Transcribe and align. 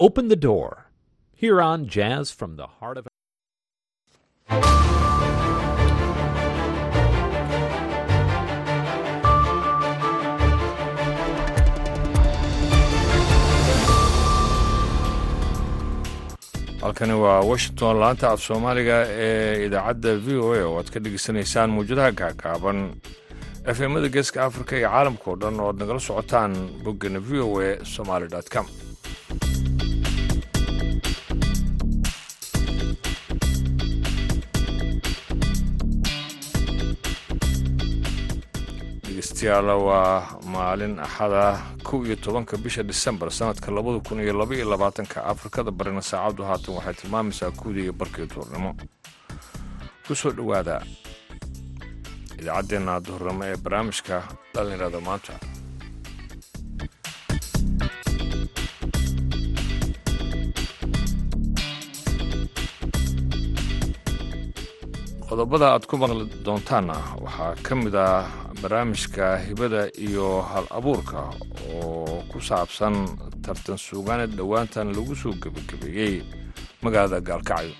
Open 0.00 0.28
the 0.28 0.36
Door, 0.36 0.90
here 1.32 1.60
on 1.60 1.86
Jazz 1.88 2.30
from 2.30 2.56
the 2.56 2.66
Heart 2.66 2.98
of 2.98 3.06
halkani 16.82 17.12
waa 17.24 17.40
washington 17.50 17.96
laanta 18.02 18.26
af 18.30 18.40
soomaaliga 18.46 18.96
ee 19.26 19.66
idaacadda 19.66 20.12
v 20.24 20.28
o 20.44 20.48
a 20.54 20.62
oo 20.68 20.74
aad 20.80 20.88
ka 20.94 20.98
dhegeysanaysaan 21.04 21.70
muwjadaha 21.76 22.10
gaagaaban 22.20 22.78
efemada 23.72 24.08
geeska 24.16 24.38
afrika 24.48 24.72
iyo 24.78 24.88
caalamka 24.94 25.26
oo 25.30 25.36
dhan 25.42 25.60
oo 25.60 25.68
aad 25.70 25.78
nagala 25.82 26.00
socotaan 26.08 26.52
boggana 26.84 27.20
v 27.28 27.30
o 27.46 27.48
a 27.66 27.70
somaly 27.94 28.26
com 28.54 28.66
dhegeystayaal 39.44 39.80
waa 39.88 40.40
maalin 40.52 40.96
axada 41.06 41.44
kow 41.84 42.00
iyo 42.06 42.16
tobanka 42.16 42.56
bisha 42.56 42.82
disembar 42.82 43.28
sanadka 43.30 43.68
labada 43.70 44.00
kun 44.00 44.20
iyo 44.24 44.32
laba 44.32 44.54
iyo 44.56 44.64
labaatanka 44.72 45.20
afrikada 45.32 45.70
barina 45.70 46.00
saacaddu 46.00 46.42
haatan 46.48 46.74
waxay 46.76 46.94
tilmaamaysaa 47.00 47.50
kuwda 47.60 47.80
iyo 47.84 47.92
barkii 47.92 48.26
duhurnimo. 48.32 48.70
Ku 50.06 50.12
soo 50.16 50.32
dhowaada 50.32 50.76
idaacaddeenna 52.40 53.00
duhurnimo 53.04 53.44
ee 53.44 53.56
barnaamijka 53.64 54.16
dhallinyarada 54.54 55.00
maanta. 55.06 55.34
Qodobada 65.28 65.66
aad 65.74 65.84
ku 65.88 65.94
maqli 66.02 66.24
doontaanna 66.46 66.96
waxaa 67.24 67.52
ka 67.66 67.74
mid 67.82 67.94
ah 68.06 68.24
barnaamijka 68.68 69.36
hibada 69.44 69.88
iyo 69.92 70.40
hal 70.40 70.64
abuurka 70.70 71.20
oo 71.68 72.24
ku 72.32 72.40
saabsan 72.40 72.96
tartan 73.44 73.76
suugaaned 73.76 74.32
dhowaantan 74.40 74.88
lagu 74.96 75.12
soo 75.16 75.36
gebagabeeyey. 75.42 76.24
Magaalada 76.82 77.20
gaalkacyo. 77.20 77.76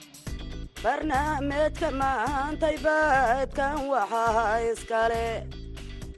Barnaamijka 0.84 1.88
maantay 2.00 2.76
baadkan 2.84 3.76
waxaa 3.88 4.60
iskale 4.72 5.24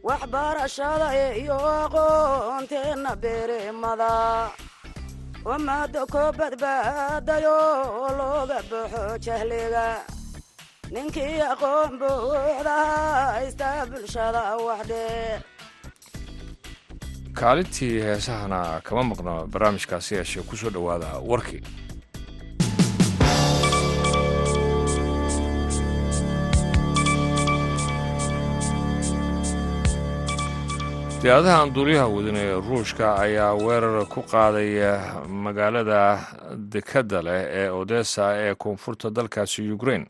waxbarashada 0.02 1.08
iyo 1.38 1.54
aqoonteenna 1.86 3.14
berimada 3.22 4.50
ummada 5.46 6.02
ko 6.10 6.22
badbaadayo 6.38 7.58
looga 8.18 8.58
baxo 8.70 9.04
jahliga 9.24 10.02
ninkii 10.94 11.40
aqoon 11.52 11.92
buuxda 12.00 12.76
haysta 13.36 13.68
bulshada 13.90 14.42
waxdheer 14.66 15.40
kaalintii 17.40 17.94
heesahana 18.08 18.60
kama 18.88 19.02
maqno 19.10 19.34
barnaamijkaasi 19.52 20.10
yeeshee 20.18 20.44
ku 20.48 20.54
soo 20.60 20.70
dhowaada 20.76 21.10
warkii 21.30 21.62
diyaadaha 31.22 31.62
anduuryaha 31.62 32.06
wadin 32.16 32.36
ee 32.36 32.54
ruushka 32.68 33.06
ayaa 33.24 33.54
weerar 33.54 34.06
ku 34.06 34.20
qaaday 34.32 34.70
magaalada 35.44 36.00
dekadda 36.72 37.18
leh 37.26 37.40
ee 37.60 37.68
odessa 37.70 38.24
ee 38.44 38.54
koonfurta 38.54 39.10
dalkaasi 39.16 39.70
ukrain 39.76 40.06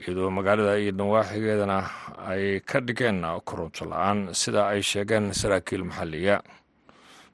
iyadoo 0.00 0.30
magaalada 0.30 0.78
iyo 0.78 0.92
dhawaaxigeedana 0.92 1.78
ay 2.26 2.60
ka 2.60 2.80
dhigeen 2.80 3.22
koronto 3.44 3.84
la'aan 3.84 4.34
sida 4.34 4.68
ay 4.68 4.82
sheegeen 4.82 5.32
saraakiil 5.32 5.84
maxalliya 5.84 6.42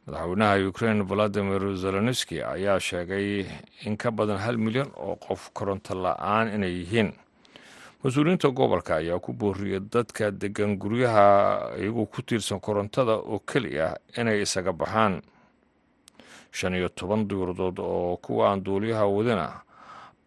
madaxweynaha 0.07 0.69
ukrain 0.69 1.01
valadimir 1.09 1.63
zelenski 1.77 2.43
ayaa 2.43 2.81
sheegay 2.81 3.47
in 3.87 3.97
ka 3.97 4.11
badan 4.11 4.39
hal 4.39 4.57
milyan 4.59 4.91
oo 4.97 5.17
qof 5.17 5.51
koronto 5.53 5.95
la'aan 5.95 6.53
inay 6.55 6.73
yihiin. 6.85 7.13
Mas'uuliyiinta 8.05 8.49
gobolka 8.49 8.97
ayaa 8.97 9.21
ku 9.21 9.33
booriyay 9.33 9.81
dadka 9.93 10.31
degan 10.31 10.77
guryaha 10.81 11.77
iyagoo 11.81 12.07
ku 12.09 12.23
tiirsan 12.23 12.61
korontada 12.61 13.13
oo 13.21 13.39
keliya 13.45 13.97
inay 14.17 14.41
isaga 14.43 14.73
baxaan. 14.73 15.21
Shan 16.53 16.75
iyo 16.75 16.89
toban 16.89 17.29
diwradood 17.29 17.79
oo 17.79 18.17
kuwa 18.17 18.51
aan 18.53 18.65
duuliyaha 18.65 19.05
wadina 19.07 19.47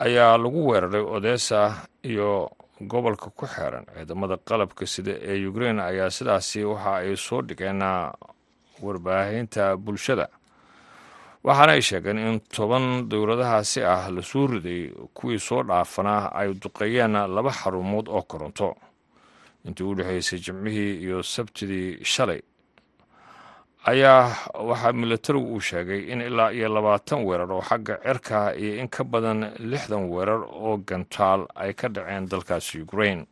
ayaa 0.06 0.38
lagu 0.38 0.68
weeraray 0.70 1.02
odessa 1.02 1.88
iyo 2.04 2.52
gobolka 2.82 3.30
ku 3.38 3.46
xeeran. 3.48 3.86
Ciidamada 3.96 4.38
qalabka 4.38 4.86
sida 4.86 5.12
ee 5.22 5.46
ukrain 5.48 5.80
ayaa 5.80 6.10
sidaasi 6.10 6.64
waxa 6.64 6.96
ay 7.02 7.16
soo 7.16 7.42
dhigeen 7.42 7.82
warbaahinta 8.82 9.78
bulshada. 9.78 10.28
Waxaana 11.44 11.72
ay 11.76 11.82
sheegeen 11.82 12.18
in 12.18 12.40
toban 12.40 13.08
dowladahaasi 13.10 13.84
ah 13.84 14.10
la 14.12 14.22
soo 14.22 14.48
riday 14.48 14.92
kuwii 15.14 15.40
soo 15.40 15.64
dhaafana 15.64 16.32
ay 16.34 16.54
duqeeyeen 16.54 17.14
laba 17.36 17.52
xarumood 17.52 18.08
oo 18.08 18.22
koronto. 18.24 18.76
Intii 19.66 19.84
u 19.84 19.96
dhexaysay 19.96 20.40
jimcihii 20.40 21.02
iyo 21.04 21.24
sabtidii 21.24 22.04
shalay 22.04 22.42
ayaa 23.92 24.32
waxaa 24.70 24.94
milatarigu 24.94 25.48
uu 25.56 25.60
sheegay 25.70 26.02
in 26.12 26.22
ilaa 26.22 26.52
iyo 26.52 26.68
labaatan 26.76 27.26
weerar 27.28 27.52
oo 27.52 27.62
xagga 27.62 27.96
cirka 28.06 28.56
iyo 28.56 28.80
in 28.82 28.88
ka 28.88 29.04
badan 29.04 29.40
lixdan 29.60 30.08
weerar 30.12 30.42
oo 30.48 30.78
gantaal 30.88 31.48
ay 31.56 31.74
ka 31.74 31.88
dhaceen 31.90 32.26
dalkaasi 32.32 32.82
ukrain 32.82 33.26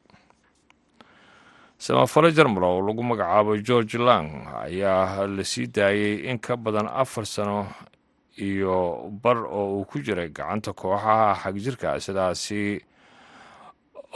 samafale 1.78 2.31
jarmal 2.35 2.63
oo 2.63 2.81
lagu 2.88 3.03
magacaabo 3.03 3.57
george 3.67 3.97
lang 3.97 4.28
ayaa 4.66 5.23
la 5.28 5.44
sii 5.44 5.67
daayey 5.67 6.28
in 6.29 6.39
ka 6.39 6.57
badan 6.57 6.88
afar 6.88 7.25
sano 7.25 7.68
iyo 8.38 9.07
bar 9.23 9.38
oo 9.47 9.79
uu 9.79 9.85
ku 9.85 10.00
jiray 10.03 10.29
gacanta 10.29 10.73
kooxaha 10.73 11.35
xagjirka 11.44 12.00
sidaasi 12.00 12.81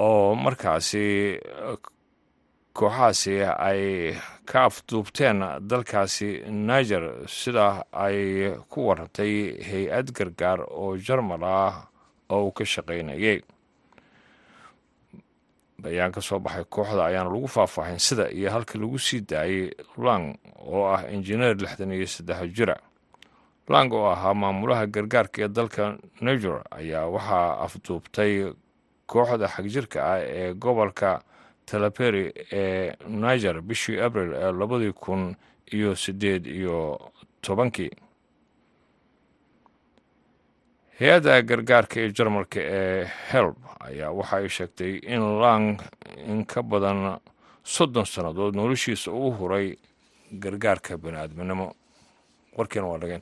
oo 0.04 0.36
markaasi 0.36 1.40
kooxahaasi 2.78 3.36
ay 3.70 3.84
ka 4.46 4.66
afduubteen 4.70 5.40
dalkaasi 5.70 6.30
niger. 6.52 7.04
Sida 7.28 7.84
ay 7.94 8.52
ku 8.70 8.88
warantay 8.88 9.56
hay'ad 9.68 10.12
gargaar 10.18 10.60
oo 10.68 10.98
jarmal 10.98 11.44
ah 11.44 11.88
oo 12.30 12.46
uu 12.48 12.52
ka 12.52 12.64
shaqaynayay 12.66 13.40
bayaan 15.82 16.12
ka 16.12 16.22
soo 16.22 16.40
baxay 16.40 16.66
kooxda 16.70 17.06
ayaana 17.06 17.30
lagu 17.30 17.48
faahfaahin 17.48 18.00
sida 18.00 18.30
iyo 18.32 18.50
halka 18.52 18.80
lagu 18.80 18.98
sii 19.00 19.22
daayey 19.22 19.72
lang 19.98 20.36
oo 20.66 20.88
ah 20.94 21.04
injineer 21.12 21.56
lixdan 21.56 21.92
iyo 21.92 22.08
saddex 22.08 22.42
jira 22.56 22.76
lang 23.70 23.92
oo 23.94 24.08
ahaa 24.12 24.34
maamulaha 24.34 24.86
gargaarka 24.88 25.42
ee 25.46 25.48
dalka 25.52 25.98
niger 26.22 26.64
ayaa 26.72 27.06
waxaa 27.16 27.60
afduubtay 27.66 28.34
kooxda 29.08 29.48
xagjirka 29.48 30.00
ah 30.14 30.20
ee 30.24 30.54
gobolka 30.54 31.22
talaberi 31.66 32.32
ee 32.52 32.96
niger 33.08 33.62
bishii 33.62 34.00
abril 34.08 34.34
ee 34.34 34.52
labadii 34.52 34.94
kun 34.94 35.36
iyo 35.74 35.96
siddeed 35.96 36.46
iyo 36.48 37.00
tobankii. 37.42 37.92
Hay'adda 41.00 41.42
gargaarka 41.42 42.00
ee 42.00 42.12
jarmalka 42.18 42.60
ee 42.62 43.06
helb 43.32 43.56
ayaa 43.88 44.12
waxa 44.20 44.36
ay 44.38 44.48
sheegtay 44.50 44.94
in 45.14 45.24
lang 45.42 45.82
in 46.32 46.46
ka 46.46 46.62
badan 46.64 47.20
soddon 47.64 48.06
sannadood 48.06 48.56
noloshiisa 48.56 49.12
uu 49.12 49.32
huray 49.38 49.76
gargaarka 50.44 50.98
bani 50.98 51.18
aadminimo 51.18 51.68
warkiina 52.58 52.88
waa 52.88 52.98
dhaga 53.02 53.20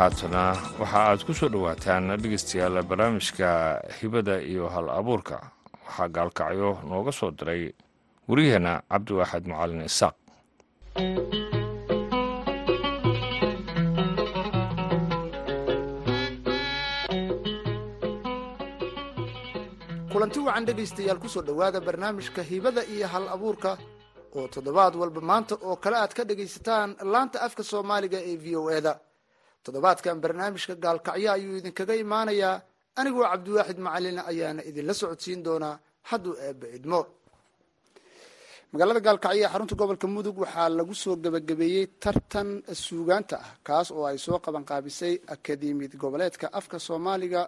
haatana. 0.00 0.42
Waxa 0.80 0.98
aad 1.08 1.20
ku 1.26 1.32
soo 1.38 1.48
dhowaataan 1.54 2.04
dhegeystayaal 2.22 2.76
barnaamijka 2.90 3.48
hibada 3.98 4.34
iyo 4.52 4.64
hal 4.74 4.86
abuurka. 4.98 5.36
Waxaa 5.86 6.08
gaalkacyo 6.16 6.70
nooga 6.90 7.12
soo 7.18 7.30
diray 7.38 7.62
wariyaheenna 8.28 8.72
cabdiwaaxid 8.90 9.44
macalin 9.50 9.86
isaaq. 9.90 10.16
Kulanti 20.12 20.38
wacan 20.46 20.64
dhegaystayaal 20.66 21.18
ku 21.22 21.28
soo 21.28 21.42
dhowaada 21.42 21.80
barnaamijka 21.80 22.42
hibada 22.42 22.82
iyo 22.84 23.06
hal 23.06 23.28
abuurka 23.28 23.78
oo 24.36 24.48
toddobaad 24.48 24.94
walba 24.96 25.20
maanta 25.20 25.54
oo 25.62 25.76
kale 25.76 25.96
aad 25.96 26.12
ka 26.14 26.24
dhegaysataan 26.24 26.96
laanta 27.12 27.38
afka 27.46 27.62
soomaaliga 27.62 28.18
ee 28.30 28.36
v 28.36 28.56
o 28.56 28.70
e 28.70 28.80
da 28.80 28.92
toddobaadkan 29.64 30.16
barnaamijka 30.22 30.74
gaalkacyo 30.84 31.28
ayuu 31.36 31.56
idinkaga 31.60 31.94
imaanayaa. 32.04 32.54
Anigoo 33.00 33.24
cabdiwaaxid 33.32 33.78
macalina 33.86 34.22
ayaana 34.30 34.62
idinla 34.70 34.94
socodsiin 35.00 35.40
doonaa 35.46 35.74
hadduu 36.10 36.34
eebba 36.46 36.66
idmo. 36.76 37.00
Magaalada 38.72 39.00
gaalkacyo 39.06 39.42
ee 39.44 39.50
xarunta 39.52 39.74
gobolka 39.80 40.06
mudug 40.14 40.36
waxaa 40.44 40.68
lagu 40.78 40.94
soo 41.02 41.16
gebagabeeyey 41.24 41.86
tartan 42.02 42.48
suugaanta 42.84 43.36
ah 43.44 43.50
kaas 43.66 43.88
oo 43.96 44.04
ay 44.10 44.18
soo 44.26 44.38
qabanqaabisay 44.44 45.14
akademiyad 45.34 45.94
goboleedka 46.02 46.46
afka 46.58 46.76
soomaaliga 46.86 47.42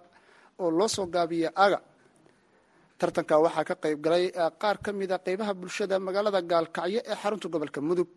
oo 0.62 0.70
loo 0.78 0.88
soo 0.96 1.06
gaabiya 1.14 1.50
aga. 1.64 1.78
Tartanka 2.98 3.34
waxaa 3.44 3.64
ka 3.68 3.74
qayb 3.82 3.98
galay 4.04 4.24
qaar 4.62 4.76
ka 4.84 4.90
mida 5.00 5.16
qeybaha 5.26 5.52
bulshada 5.60 5.96
magaalada 6.06 6.40
gaalkacyo 6.52 7.00
ee 7.10 7.16
xarunta 7.22 7.46
gobolka 7.54 7.80
mudug 7.88 8.08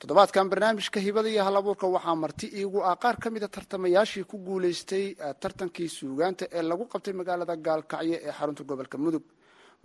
toddobaadkan 0.00 0.48
barnaamijka 0.50 1.00
hibada 1.00 1.28
iyo 1.28 1.44
hal 1.44 1.56
abuurka 1.60 1.86
waxaa 1.94 2.14
marti 2.22 2.46
iigu 2.60 2.78
ah 2.90 2.96
qaar 3.02 3.16
ka 3.22 3.28
mida 3.30 3.48
tartamayaashii 3.48 4.24
ku 4.24 4.36
guuleystay 4.46 5.04
tartankii 5.42 5.88
suugaanta 5.98 6.44
ee 6.56 6.62
lagu 6.70 6.84
qabtay 6.92 7.12
magaalada 7.20 7.54
gaalkacyo 7.66 8.16
ee 8.26 8.32
xarunta 8.38 8.62
gobolka 8.64 8.96
mudug. 9.04 9.22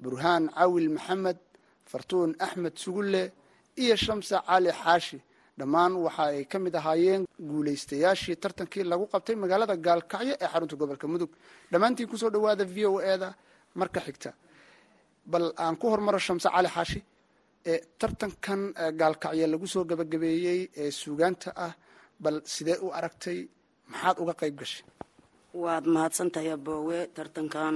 Burhaan 0.01 0.43
cawil 0.55 0.89
maxamed 0.95 1.37
fartuun 1.91 2.31
axmed 2.45 2.75
sugulle 2.83 3.23
iyo 3.83 3.95
shamsa 3.95 4.37
cali 4.47 4.71
xaashi. 4.71 5.19
Dhammaan 5.59 5.93
waxa 6.05 6.23
ay 6.31 6.45
ka 6.51 6.57
mid 6.59 6.75
ahaayeen 6.79 7.23
guulaystayaashii 7.49 8.35
tartankii 8.43 8.83
lagu 8.91 9.05
qabtay 9.13 9.35
magaalada 9.35 9.75
gaalkacyo 9.87 10.33
ee 10.43 10.47
xarunta 10.53 10.75
gobolka 10.81 11.07
mudug. 11.11 11.31
Dhammaantiin 11.71 12.07
ku 12.11 12.17
soo 12.17 12.29
dhawaada 12.31 12.63
v 12.63 12.77
o 12.87 13.01
eda 13.13 13.35
marka 13.75 13.99
xigta. 13.99 14.31
Bal 15.31 15.51
aan 15.57 15.75
ku 15.75 15.85
hormaro 15.91 16.19
shamse 16.19 16.47
cali 16.55 16.67
xaashi 16.75 16.99
tartankan 17.99 18.61
gaalkacyo 18.99 19.45
lagu 19.51 19.67
soo 19.73 19.83
gabagabeeyey 19.89 20.59
ee 20.81 20.91
suugaanta 21.01 21.49
ah 21.65 21.73
bal 22.23 22.37
sidee 22.53 22.77
u 22.85 22.87
aragtay? 22.97 23.39
Maxaad 23.91 24.17
uga 24.23 24.33
qayb 24.41 24.55
gashay? 24.61 24.83
Waad 25.63 25.85
mahadsantahay 25.95 26.49
aboowe 26.57 26.99
tartankan 27.15 27.75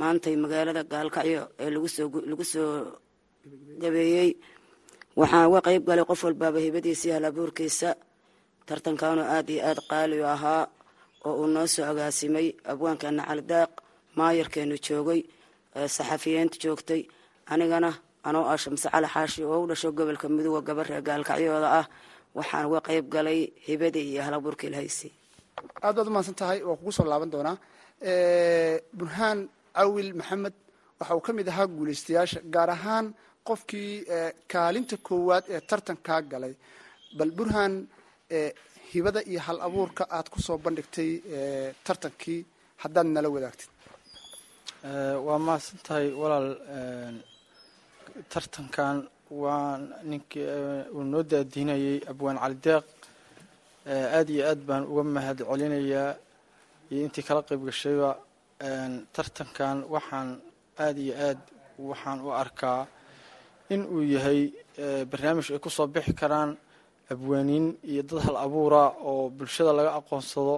maantay 0.00 0.34
magaalada 0.42 0.82
gaalkacyo 0.92 1.42
ee 1.62 1.70
lagu 1.74 2.44
soo 2.52 2.72
gabeeyey. 3.82 4.30
Waxaan 5.20 5.46
uga 5.50 5.60
qayb 5.66 5.82
galay 5.88 6.04
qof 6.10 6.20
walbaaba 6.26 6.58
hibadiisa 6.66 7.04
iyo 7.06 7.14
halabuurkiisa 7.16 7.90
tartankanoo 8.68 9.24
aada 9.34 9.52
iyo 9.54 9.62
aada 9.68 9.82
qaali 9.90 10.16
u 10.22 10.26
ahaa 10.34 10.62
oo 11.26 11.34
uu 11.40 11.46
noo 11.54 11.66
soo 11.74 11.84
agaasimay 11.90 12.48
abwaankeena 12.70 13.22
calidaaq 13.28 13.70
maayarkeenu 14.18 14.76
joogay 14.86 15.20
saxafiyiinta 15.96 16.56
joogtay. 16.62 17.02
Anigana 17.52 17.90
anoo 18.28 18.44
ah 18.52 18.56
shamse 18.62 18.88
cali 18.94 19.08
xaashi 19.14 19.40
oo 19.50 19.58
u 19.64 19.66
dhasho 19.70 19.88
gobolka 19.98 20.26
midooda 20.36 20.62
gabaree 20.68 21.00
gaalkacyooda 21.08 21.68
ah. 21.80 21.86
Waxaan 22.38 22.64
uga 22.68 22.80
qayb 22.88 23.06
galay 23.14 23.40
hibadii 23.66 24.06
iyo 24.12 24.20
halabuurkii 24.26 24.70
lahaysay 24.74 25.10
aad 25.84 25.94
baad 25.96 26.08
umahadsan 26.10 26.36
tahay 26.40 26.58
waa 26.68 26.76
kugu 26.78 26.92
soo 26.96 27.06
laaban 27.12 27.30
doonaa. 27.34 27.56
Burhaan 28.98 29.38
cawil 29.76 30.10
maxamed 30.20 30.54
waxa 31.00 31.12
uu 31.16 31.24
ka 31.26 31.32
mid 31.38 31.48
ahaa 31.52 31.66
guulaystayaasha 31.76 32.40
gaar 32.54 32.70
ahaan 32.76 33.06
qofkii 33.48 33.90
kaalinta 34.52 34.96
koowaad 35.06 35.44
ee 35.54 35.60
tartankaa 35.70 36.20
galay. 36.32 36.54
Bal 37.18 37.30
burhaan 37.38 37.72
hibada 38.90 39.20
iyo 39.30 39.40
hal 39.46 39.58
abuurka 39.66 40.02
aad 40.16 40.26
ku 40.32 40.38
soo 40.46 40.58
bandhigtay 40.64 41.10
tartankii 41.86 42.40
haddaad 42.82 43.08
nala 43.14 43.28
wadaagtid. 43.34 43.70
Waa 45.26 45.38
mahadsan 45.46 45.78
tahay 45.86 46.06
walaal 46.22 46.48
tartankan 48.32 48.96
waa 49.40 49.78
ninkii 50.10 50.46
uu 50.96 51.04
noo 51.12 51.22
daadiinayay 51.30 51.98
abwaan 52.10 52.38
cali 52.42 52.56
deeq 52.64 52.84
aada 54.16 54.30
iyo 54.34 54.42
aad 54.50 54.60
baan 54.68 54.82
uga 54.90 55.02
mahad 55.14 55.38
celinayaa 55.50 56.10
iyo 56.90 57.00
intii 57.06 57.24
kala 57.28 57.40
qayb 57.48 57.62
gashayba 57.68 58.10
tartankan 59.14 59.76
waxaan 59.94 60.28
aada 60.84 61.00
iyo 61.04 61.14
aad 61.28 61.40
waxaan 61.90 62.18
u 62.26 62.28
arkaa 62.42 62.80
in 63.74 63.82
uu 63.94 64.02
yahay 64.14 64.40
barnaamij 65.10 65.46
ay 65.52 65.60
ku 65.64 65.68
soo 65.76 65.86
bixi 65.94 66.12
karaan 66.20 66.50
abwaaniin 67.12 67.66
iyo 67.90 68.02
dad 68.08 68.18
hal 68.26 68.36
abuura 68.46 68.82
oo 69.08 69.28
bulshada 69.36 69.72
laga 69.78 69.90
aqoonsado. 69.98 70.56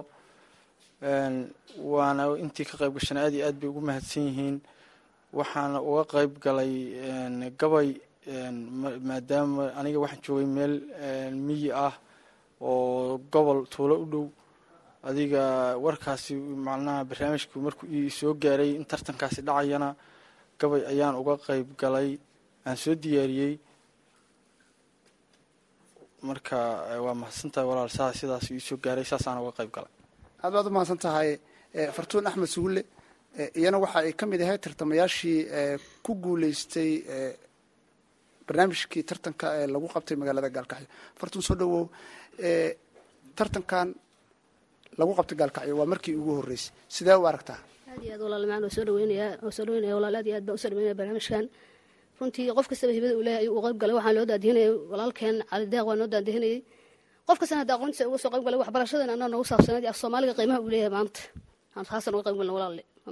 Waana 1.91 2.23
intii 2.43 2.65
ka 2.69 2.75
qayb 2.79 2.93
gashana 2.97 3.19
aad 3.25 3.33
iyo 3.33 3.43
aad 3.47 3.55
bay 3.59 3.69
ugu 3.71 3.81
mahadsan 3.87 4.23
yihiin 4.29 4.57
waxaana 5.37 5.79
uga 5.89 6.03
qayb 6.13 6.31
galay 6.45 6.73
gabay 7.59 7.89
maadaama 9.09 9.63
aniga 9.79 9.99
waxaan 10.03 10.21
joogay 10.25 10.47
meel 10.57 10.73
miyi 11.47 11.69
ah 11.85 11.93
oo 12.61 13.17
gobol 13.33 13.59
tuulo 13.73 13.95
u 14.03 14.05
dhow. 14.11 14.27
Adiga 15.09 15.43
warkaasi 15.85 16.33
macnaha 16.65 17.03
barnaamijku 17.09 17.55
markuu 17.65 17.87
ii 17.97 18.09
soo 18.19 18.33
gaaray 18.43 18.71
in 18.77 18.85
tartankaasi 18.91 19.41
dhacayana 19.47 19.89
gabay 20.59 20.81
ayaan 20.91 21.15
uga 21.21 21.33
qayb 21.47 21.67
galay 21.81 22.09
aan 22.67 22.77
soo 22.83 22.95
diyaariyey. 23.01 23.53
Marka 26.27 26.57
waa 27.05 27.15
mahadsantahay 27.21 27.67
walaal 27.69 27.89
saa 27.97 28.11
sidaas 28.19 28.45
iisoo 28.51 28.77
gaaray 28.83 29.05
saasaan 29.11 29.39
uga 29.43 29.51
qayb 29.59 29.71
galay. 29.75 29.93
Aad 30.43 30.51
baad 30.53 30.67
u 30.67 30.71
mahadsan 30.75 30.99
tahay 31.05 31.29
fartuun 31.95 32.27
axmed 32.29 32.49
sugulle 32.55 32.81
iyana 33.37 33.77
waxa 33.79 33.99
ay 34.05 34.13
ka 34.19 34.25
mid 34.25 34.41
ahayd 34.41 34.61
tartamayaashii 34.65 35.39
ku 36.03 36.11
guuleystay 36.23 36.91
barnaamijkii 38.47 39.03
tartanka 39.09 39.47
ee 39.61 39.67
lagu 39.73 39.87
qabtay 39.93 40.15
magaalada 40.17 40.49
gaalkacyo. 40.49 40.87
Fartuun 41.19 41.43
soo 41.47 41.55
dhawow 41.59 41.83
tartankan 43.37 43.87
lagu 44.99 45.11
qabtay 45.17 45.37
gaalkacyo 45.41 45.73
waa 45.79 45.85
markii 45.93 46.15
ugu 46.19 46.31
horreysay. 46.41 46.73
Sidee 46.95 47.15
u 47.21 47.25
aragtaa? 47.29 47.59
Aad 47.91 48.01
iyo 48.03 48.13
aad 48.15 48.21
walaal 48.25 48.45
macaan 48.47 48.63
waa 48.65 48.73
soo 48.75 48.85
dhaweynayaa 48.87 49.31
waa 49.43 49.51
soo 49.57 49.65
dhaweynaya 49.67 49.95
walaal 49.97 50.15
aad 50.19 50.27
iyo 50.27 50.35
aad 50.37 50.45
baa 50.47 50.55
u 50.57 50.61
soo 50.61 50.69
dhaweynaya 50.71 50.95
barnaamijkan. 50.99 51.45
Runtii 52.19 52.51
qof 52.57 52.67
kastaba 52.67 52.93
hibada 52.97 53.13
uu 53.17 53.23
leeyahay 53.27 53.43
ayuu 53.45 53.57
u 53.59 53.61
qayb 53.65 53.77
galay 53.81 53.95
waxaan 53.97 54.15
loo 54.17 54.25
daadihinayay 54.31 54.71
walaalkeen 54.91 55.35
cali 55.49 55.77
waa 55.87 55.95
noo 55.99 56.07
daadihinayay 56.13 56.59
qof 57.27 57.37
kastana 57.39 57.59
hadda 57.61 57.73
aqoontiisa 57.77 58.03
uga 58.09 58.17
soo 58.23 58.29
qayb 58.33 58.43
galay 58.47 58.59
waxbarashadan 58.63 59.09
anaa 59.15 59.29
noogu 59.31 59.45
saabsaneed 59.51 59.85
af 59.91 59.97
soomaaliga 60.01 60.33
qiimaha 60.37 60.59
uu 60.65 60.69
leeyahay 60.73 60.93
maanta 60.97 61.21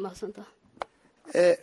mahadsantaa? 0.06 0.48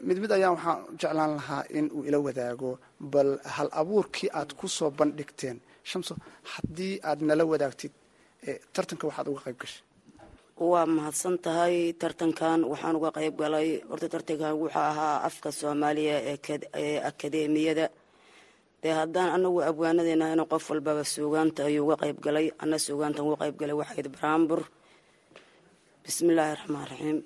Mid 0.07 0.17
mid 0.23 0.31
ayaan 0.37 0.55
waxaan 0.57 0.81
jeclaan 1.01 1.33
lahaa 1.39 1.63
in 1.79 1.87
uu 1.97 2.03
ila 2.09 2.19
wadaago 2.27 2.71
bal 3.13 3.31
hal 3.57 3.69
abuurkii 3.81 4.29
aad 4.39 4.51
ku 4.59 4.67
soo 4.77 4.91
bandhigteen 4.99 5.57
shamso 5.91 6.15
haddii 6.53 6.95
aad 7.09 7.21
nala 7.29 7.45
wadaagtid 7.53 7.93
tartanka 8.75 9.05
waxaad 9.09 9.27
uga 9.33 9.41
qayb 9.47 9.59
gashay? 9.63 9.83
Waa 10.71 10.87
mahadsan 10.97 11.35
tahay 11.45 11.77
tartankan 12.03 12.61
waxaan 12.73 12.95
uga 12.99 13.11
qayb 13.17 13.35
galay. 13.43 13.69
Horta 13.91 14.07
tartankan 14.15 14.53
wuxuu 14.61 14.79
ahaa 14.91 15.17
afka 15.29 15.49
soomaaliya 15.61 16.17
ee 16.83 16.97
akadeemiyada 17.11 17.87
dee 18.83 18.95
haddaan 19.01 19.31
anagu 19.37 19.59
abwaanadeena 19.71 20.27
in 20.35 20.43
qof 20.53 20.65
walbaba 20.71 21.03
suugaanta 21.15 21.61
ayuu 21.69 21.85
uga 21.87 21.97
qayb 22.03 22.19
galay 22.27 22.47
ana 22.63 22.77
suugaantan 22.87 23.25
uga 23.29 23.37
qayb 23.43 23.57
galay 23.61 23.77
waxayd 23.83 24.07
baraambur 24.15 24.61
bismi 26.05 26.29
illaahi 26.33 26.55
raxmaan 26.59 26.87
raxiim 26.91 27.19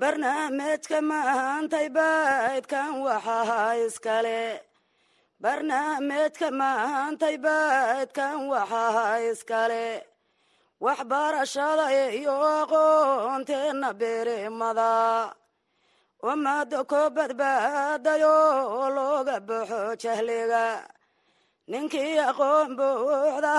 barnaamijka 0.00 0.98
maantay 1.10 1.86
baydkan 1.96 2.90
waxaa 3.06 3.72
iskale. 3.86 4.40
Barnaamijka 5.42 6.48
maantay 6.60 7.36
baydkan 7.46 8.36
waxaa 8.52 9.16
iskale. 9.30 9.86
Waxbarashada 10.84 11.86
iyo 12.18 12.34
aqoonteena 12.60 13.90
berimada 14.00 14.92
ummada 16.30 16.80
ko 16.90 17.00
badbaadayo 17.16 18.36
looga 18.96 19.36
baxo 19.48 19.80
jahliga. 20.02 20.66
Ninkii 21.70 22.18
aqoon 22.30 22.68
buuxda 22.78 23.54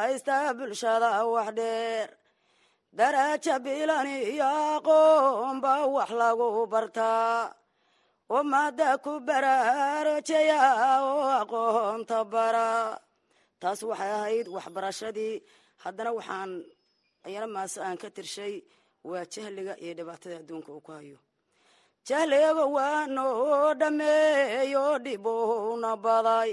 haysta 0.00 0.36
bulshada 0.58 1.10
wax 1.34 1.50
dheer 1.58 2.08
daraja 2.98 3.54
bilan 3.64 4.06
iyo 4.10 4.48
aqoonba 4.76 5.74
wax 5.94 6.10
lagu 6.20 6.66
bartaa 6.72 7.54
ummada 8.36 8.98
ku 9.04 9.12
baraarujaya 9.26 10.58
oo 11.06 11.22
aqoonta 11.42 12.18
bara. 12.32 12.98
Taas 13.60 13.80
waxay 13.88 14.10
ahayd 14.18 14.46
waxbarashadii. 14.54 15.36
Haddana 15.82 16.10
waxaan 16.18 16.50
ayana 17.26 17.46
maase 17.54 17.78
aan 17.86 17.96
ka 18.02 18.08
tirshay 18.16 18.54
waa 19.08 19.24
jahliga 19.32 19.74
iyo 19.82 19.92
dhibaatada 19.98 20.36
adduunka 20.42 20.70
uu 20.74 20.82
ku 20.86 20.90
hayo. 20.92 21.18
Jahliga 22.06 22.64
waa 22.76 23.06
noo 23.06 23.74
dhameeyo 23.80 24.84
dhibuuna 25.04 25.90
baday. 26.04 26.50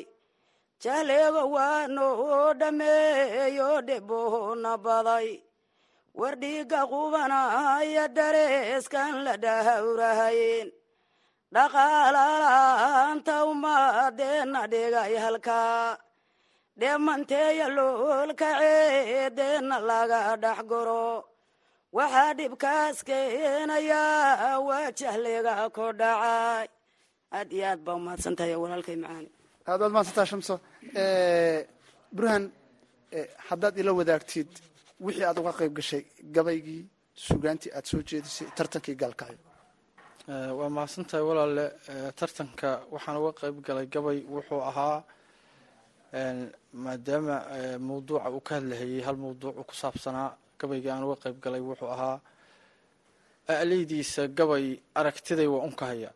Jahliga 0.84 1.42
waa 1.56 1.88
noo 1.96 2.54
dhameeyo 2.62 3.70
dhibuuna 3.88 4.72
baday 4.86 5.28
wardhiiga 6.20 6.80
qubanaya 6.92 8.06
dareeskan 8.18 9.14
la 9.26 9.34
dhahawrahayn 9.44 10.68
dhaqaalalaanta 11.56 13.36
ummadeena 13.52 14.62
dhigay 14.74 15.14
halkaa 15.26 15.98
dheemanteeya 16.80 17.68
loolka 17.78 18.48
ceedeena 18.60 19.78
laga 19.90 20.20
dhex 20.44 20.60
goro. 20.72 21.08
Waxaa 21.98 22.34
dhibkaas 22.40 22.98
keenayaa 23.08 24.60
waa 24.68 24.92
jahliga 25.00 25.54
ku 25.76 25.86
dhacay 26.02 26.68
aad 27.38 27.50
iyo 27.56 27.66
aad 27.72 27.80
baa 27.86 27.96
umahadsan 28.00 28.36
tahay 28.38 28.56
walaalkay 28.64 28.98
macaani 29.04 29.30
aad 29.70 29.80
baad 29.82 29.92
mahadsantaa 29.96 30.28
shamso. 30.32 30.56
Burhan 32.16 32.44
haddaad 33.48 33.76
ila 33.82 33.92
wadaagtid 34.00 34.50
wixii 35.00 35.24
aad 35.26 35.38
uga 35.40 35.52
qayb 35.60 35.74
gashay 35.78 36.04
gabaygii 36.36 36.84
sugaantii 37.28 37.72
aad 37.78 37.86
soo 37.86 38.02
jeedisay 38.10 38.48
tartankii 38.58 38.96
gaalkacyo 39.02 39.38
waa 40.58 40.70
mahadsantahay 40.76 41.24
walaale. 41.30 41.66
Tartanka 42.20 42.70
waxaan 42.94 43.18
uga 43.22 43.32
qayb 43.42 43.56
galay 43.68 43.88
gabay 43.94 44.20
wuxuu 44.36 44.62
ahaa 44.72 45.04
maadaama 46.74 47.36
mawduuca 47.80 48.30
uu 48.32 48.40
ka 48.48 48.56
hadlahayey 48.56 49.02
hal 49.08 49.18
mawduuc 49.18 49.56
uu 49.58 49.64
ku 49.70 49.76
saabsanaa 49.76 50.30
gabaygii 50.60 50.90
aan 50.92 51.04
uga 51.04 51.16
qayb 51.24 51.38
galay 51.44 51.62
wuxuu 51.70 51.90
ahaa 51.96 52.18
a'leydiisa 53.48 54.28
gabay 54.38 54.66
aragtiday 55.00 55.48
waa 55.54 55.64
unka 55.68 55.86
haya. 55.86 56.12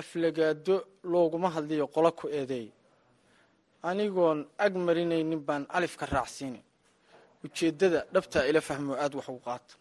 Aflagaado 0.00 0.76
looguma 1.04 1.48
hadliyo 1.56 1.86
qola 1.94 2.10
ku 2.12 2.28
eedeey 2.28 2.68
anigoon 3.82 4.38
ag 4.58 4.72
marinaynin 4.86 5.40
baan 5.48 5.64
alifka 5.76 6.06
raacsiini 6.06 6.60
ujeeddada 7.46 8.00
dhabtaa 8.14 8.44
ila 8.50 8.60
fahmo 8.68 8.92
aada 9.02 9.16
wax 9.18 9.28
u 9.28 9.40
qaata 9.46 9.74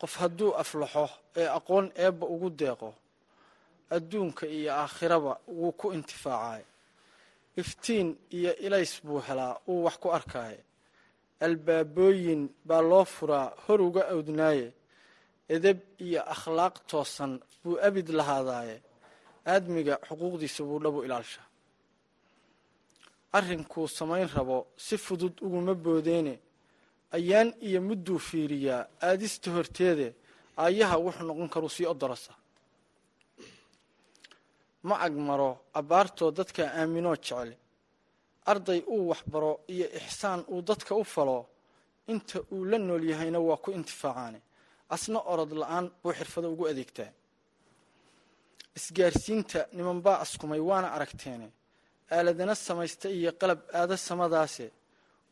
qof 0.00 0.12
hadduu 0.22 0.50
aflaxo 0.62 1.06
ee 1.40 1.48
aqoon 1.58 1.86
eebba 2.04 2.24
ugu 2.34 2.48
deeqo 2.60 2.90
adduunka 3.96 4.44
iyo 4.56 4.70
aakhiraba 4.82 5.32
wuu 5.58 5.72
ku 5.80 5.86
intifaacay. 5.96 6.62
Iftiin 7.60 8.08
iyo 8.38 8.52
ilays 8.66 8.92
buu 9.06 9.20
helaa 9.28 9.54
uu 9.70 9.84
wax 9.86 9.96
ku 10.02 10.08
arkaaye. 10.18 10.58
Albaabooyin 11.46 12.42
baa 12.68 12.82
loo 12.90 13.04
furaa 13.04 13.46
hor 13.64 13.80
uga 13.88 14.02
awdnaaye. 14.14 14.68
Edeb 15.54 15.78
iyo 16.06 16.20
akhlaaq 16.34 16.74
toosan 16.90 17.32
buu 17.64 17.76
abid 17.88 18.08
lahaadaaye. 18.18 18.76
Aadmiga 19.52 19.94
xuquuqdiisa 20.08 20.62
buu 20.68 20.78
dhabu 20.84 21.00
ilaalsha 21.06 21.42
arrinkuu 23.36 23.86
samayn 23.88 24.28
rabo 24.36 24.66
si 24.76 24.96
fudud 25.04 25.34
uguma 25.46 25.74
boodeene. 25.74 26.34
Ayaan 27.16 27.50
iyo 27.68 27.80
mudduu 27.88 28.18
fiiriyaa 28.18 28.86
aadista 29.08 29.50
horteede 29.56 30.08
aayaha 30.62 30.96
wuxuu 31.04 31.26
noqon 31.28 31.48
karuu 31.54 31.68
sii 31.76 31.86
odorasa. 31.92 32.32
Ma 34.88 34.94
agmaro 35.06 35.50
abbaartoo 35.78 36.30
dadka 36.38 36.62
aaminoo 36.80 37.16
jecel. 37.16 37.50
Arday 38.50 38.80
uu 38.94 39.08
waxbaro 39.10 39.52
iyo 39.74 39.86
ixsaan 39.98 40.40
uu 40.52 40.62
dadka 40.62 40.94
u 40.94 41.04
falo 41.04 41.46
inta 42.12 42.38
uu 42.52 42.64
la 42.70 42.78
nool 42.78 43.04
yahayna 43.10 43.38
waa 43.40 43.56
ku 43.64 43.70
intifaacaane 43.78 44.40
asna 44.94 45.18
orod 45.32 45.52
la'aan 45.60 45.86
buu 46.02 46.12
xirfado 46.18 46.48
ugu 46.52 46.64
adeegtaa. 46.72 47.10
Isgaarsiinta 48.78 49.60
nimanbaa 49.76 50.18
askumay 50.24 50.60
waana 50.68 50.88
aragteene 50.96 51.48
aaladana 52.14 52.54
samaysta 52.54 53.08
iyo 53.10 53.30
qalab 53.40 53.60
aada 53.80 53.96
samadaase 53.96 54.66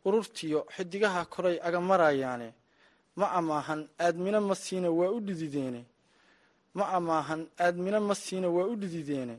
ururtiyo 0.06 0.61
xidigaha 0.75 1.21
koray 1.35 1.56
aga 1.66 1.80
marayaane. 1.90 2.49
Ma 3.18 3.26
amaahan 3.38 3.80
aadmina 4.04 4.40
ma 4.40 4.54
siina 4.54 4.88
waa 4.99 5.11
u 5.16 5.21
dhidideene 5.26 5.80
ma 6.78 6.85
amaahan 6.97 7.42
aadmina 7.64 7.99
ma 8.09 8.14
siina 8.14 8.49
waa 8.56 8.66
u 8.73 8.75
dhidideene 8.80 9.37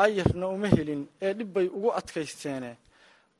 aayarna 0.00 0.46
uma 0.54 0.68
helin 0.76 1.02
ee 1.22 1.32
dhib 1.38 1.50
bay 1.54 1.66
ugu 1.76 1.90
adkaysteene. 1.98 2.70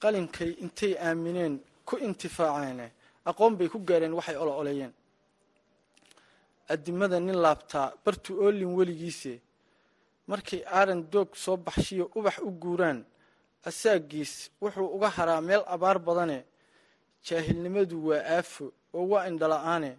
Qalinkay 0.02 0.50
intay 0.64 0.92
aamineen 1.06 1.54
ku 1.88 1.94
intifaaceene. 2.06 2.86
Aqoon 3.28 3.52
bay 3.58 3.68
ku 3.72 3.78
gaareen 3.88 4.14
waxay 4.18 4.36
olo 4.42 4.52
oleeyeen 4.60 4.92
adimada 6.72 7.18
nin 7.20 7.36
laabtaa 7.44 7.92
bartu 8.04 8.30
oolin 8.44 8.72
weligiise. 8.78 9.34
Markay 10.30 10.62
aaran 10.78 11.00
doog 11.12 11.30
soo 11.42 11.56
baxshiyo 11.66 12.04
ubax 12.18 12.36
u 12.48 12.50
guuraan 12.62 12.98
asaagiis 13.68 14.32
wuxuu 14.62 14.88
uga 14.96 15.08
haraa 15.16 15.40
meel 15.48 15.62
abaar 15.74 15.98
badane. 16.06 16.38
Jaahilnimadu 17.26 17.96
waa 18.08 18.22
aafo 18.36 18.64
oo 18.96 19.04
waa 19.12 19.26
indhala-aane 19.30 19.90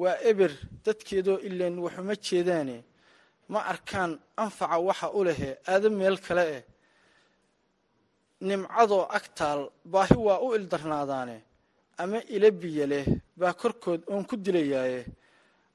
waa 0.00 0.16
eber 0.30 0.52
dadkeedoo 0.84 1.38
ileen 1.48 1.76
waxuma 1.84 2.14
jeedaane. 2.26 2.76
Ma 3.52 3.58
arkaan 3.72 4.12
anfaca 4.42 4.76
waxa 4.88 5.06
u 5.18 5.20
lehe 5.28 5.50
aada 5.72 5.88
meel 5.98 6.16
kale 6.26 6.44
eh. 6.56 6.62
Nimcadoo 8.48 9.04
agtaal 9.18 9.60
baahi 9.92 10.16
waa 10.26 10.40
u 10.46 10.54
ildarnaadaane. 10.58 11.36
Ama 12.02 12.18
ila 12.34 12.50
biyo 12.60 12.84
leh 12.92 13.06
baa 13.40 13.52
korkood 13.60 14.00
oon 14.12 14.24
ku 14.28 14.34
dilayaaye. 14.44 15.00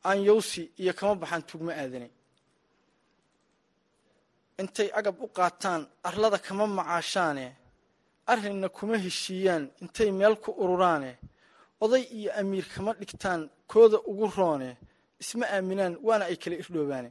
Aan 0.07 0.19
yowsi 0.29 0.63
iyo 0.81 0.93
kama 0.97 1.15
baxaan 1.21 1.43
tugma 1.49 1.71
aadane 1.81 2.07
intay 4.59 4.89
agab 4.99 5.15
u 5.25 5.27
qaataan 5.37 5.81
arlada 6.09 6.37
kama 6.45 6.65
macaashaane 6.67 7.47
arrinna 8.31 8.67
kuma 8.77 8.97
heshiiyaan 9.05 9.63
intay 9.83 10.09
meel 10.19 10.35
ku 10.43 10.51
ururaane 10.63 11.11
oday 11.83 12.03
iyo 12.17 12.31
amiir 12.39 12.65
kama 12.75 12.91
dhigtaan 12.99 13.41
kooda 13.71 13.97
ugu 14.11 14.27
roone 14.37 14.69
isma 15.21 15.45
aaminaan 15.55 15.93
waana 16.07 16.25
ay 16.25 16.37
kala 16.43 16.55
irdhoobaane. 16.61 17.09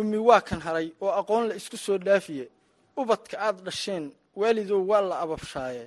Ummi 0.00 0.18
waa 0.28 0.40
kan 0.48 0.60
haray 0.66 0.88
oo 1.04 1.12
aqoon 1.20 1.44
la 1.48 1.54
isku 1.60 1.76
soo 1.76 1.98
dhaafiye 2.06 2.44
ubadka 3.00 3.36
aad 3.46 3.56
dhasheen 3.66 4.04
waalidow 4.40 4.80
waa 4.90 5.02
la 5.10 5.16
ababshaaye. 5.24 5.84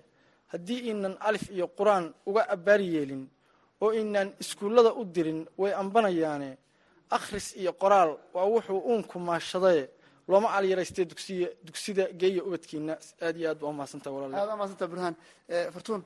Haddii 0.51 0.79
iinan 0.87 1.15
alif 1.27 1.45
iyo 1.55 1.67
qur'aan 1.77 2.05
uga 2.29 2.41
abbaar 2.55 2.81
yeelin 2.93 3.23
oo 3.83 3.91
inaan 4.01 4.29
iskuullada 4.41 4.91
u 4.99 5.03
dirin 5.15 5.41
way 5.61 5.73
ambanayaane 5.81 6.49
akhris 7.17 7.47
iyo 7.61 7.71
qoraal 7.83 8.11
waa 8.35 8.45
wuxuu 8.53 8.79
uunku 8.91 9.19
maashadaye 9.29 9.83
looma 10.31 10.47
alyaraystee 10.57 11.05
dugsiya 11.11 11.47
dugsida 11.67 12.03
geeya 12.21 12.41
ubadkiina 12.47 12.93
aad 13.25 13.35
iyo 13.39 13.47
aad 13.51 13.59
baa 13.61 13.69
umahadsanta 13.73 14.09
walaal 14.15 14.33
aad 14.41 14.49
umahadsanta 14.55 14.85
burhaan 14.91 15.15
fartuun 15.73 16.01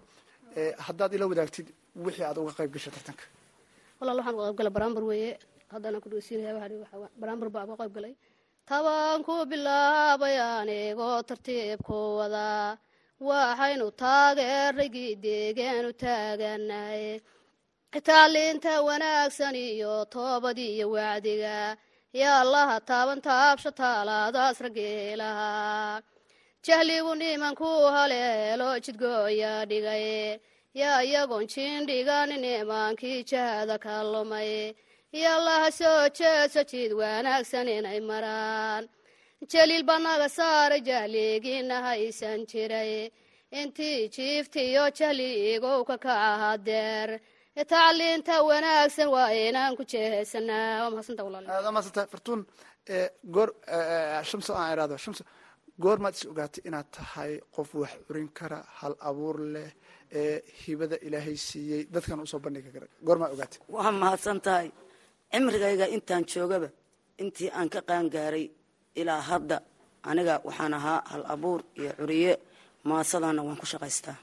haddaad 0.87 1.11
ila 1.17 1.25
wadaagtid 1.31 1.67
wixii 2.05 2.25
aad 2.29 2.37
uga 2.41 2.53
qayb 2.59 2.71
gashay 2.75 2.91
tartanka? 2.95 3.23
Walaal 3.99 4.17
waxaan 4.19 4.35
uga 4.35 4.45
qayb 4.47 4.57
galay 4.59 4.73
baraambar 4.77 5.03
weeye. 5.11 5.31
Haddana 5.73 5.97
ku 6.03 6.07
dhegeysiinaya 6.09 6.53
baraambar 7.21 7.49
baa 7.55 7.63
uga 7.67 7.75
qayb 7.81 7.93
galay. 7.97 8.13
Tabaan 8.69 9.21
ku 9.27 9.35
bilaabay 9.51 10.35
anigoo 10.39 11.17
tartiibku 11.29 11.97
wadaa 12.19 12.77
waxaynu 13.29 13.85
taageeraygii 14.03 15.11
deegaanu 15.25 15.91
taaganahay 16.03 17.05
tacliinta 18.01 18.81
wanaagsan 18.81 19.55
iyo 19.55 20.05
toobadii 20.05 20.75
iyo 20.75 20.89
wacdiga. 20.91 21.77
Yaa 22.13 22.43
laha 22.43 22.79
taaban 22.79 23.21
taabsha 23.21 23.71
taalaadaas 23.71 24.59
rageelahaa 24.61 26.01
jahligu 26.65 27.15
nimanku 27.15 27.65
haleelo 27.95 28.79
jidgooya 28.79 29.65
dhigay. 29.69 30.39
Yaa 30.73 31.01
iyagoon 31.03 31.47
jiindhigan 31.47 32.29
nimaankii 32.43 33.23
jahada 33.23 33.77
ka 33.77 34.03
lumay. 34.03 34.73
Yaa 35.11 35.39
laha 35.45 35.71
soo 35.71 36.09
jeeso 36.17 36.63
jid 36.63 36.91
wanaagsan 36.99 37.67
inay 37.67 37.99
maraan. 37.99 38.83
Jaliil 39.51 39.83
baa 39.83 39.99
naga 39.99 40.27
saaray 40.29 40.81
jahligiina 40.81 41.81
haysan 41.85 42.45
jiray. 42.47 43.11
Intii 43.51 44.09
jiiftiyo 44.09 44.89
jahligow 44.97 45.83
ka 45.87 45.97
kaca 45.97 46.37
hadeer 46.41 47.09
tacliinta 47.63 48.43
wanaagsan 48.43 49.07
waa 49.15 49.29
inaan 49.31 49.75
ku 49.77 49.83
jeesanaa 49.91 50.83
waa 50.83 50.89
mahadsantaa 50.91 51.25
walaal? 51.25 51.45
Aad 51.49 51.65
umahadsanta 51.69 52.07
fartuun 52.11 52.41
goor 53.33 53.49
shamso 54.29 54.51
aan 54.55 54.71
iraado 54.73 54.97
shamso 54.97 55.23
goor 55.83 55.97
maad 56.03 56.13
is 56.17 56.25
ogaatay 56.31 56.61
inaad 56.67 56.87
tahay 56.95 57.31
qof 57.55 57.69
wax 57.81 57.93
curin 58.07 58.29
kara 58.37 58.59
hal 58.79 58.93
abuur 59.09 59.37
leh 59.53 59.69
ee 60.19 60.41
hibada 60.61 60.95
ilaahay 61.07 61.37
siiyey. 61.47 61.81
Dadkan 61.93 62.19
u 62.23 62.27
soo 62.31 62.39
bandhigi 62.45 62.71
kara 62.75 62.87
goor 63.05 63.17
maad 63.21 63.31
ogaatay. 63.35 63.59
Waa 63.75 63.91
mahadsan 63.91 64.39
tahay 64.45 64.67
cimrigayga 65.31 65.85
intaan 65.95 66.23
joogaba 66.31 66.69
intii 67.21 67.49
aan 67.57 67.69
ka 67.73 67.79
qaangaaray 67.89 68.45
ilaa 68.99 69.21
hadda 69.29 69.57
aniga 70.09 70.35
waxaan 70.47 70.73
ahaa 70.79 70.99
hal 71.11 71.23
abuur 71.33 71.59
iyo 71.79 71.91
curiye. 71.99 72.33
Maasadana 72.89 73.41
waan 73.47 73.57
ku 73.61 73.65
shaqaystaa. 73.71 74.17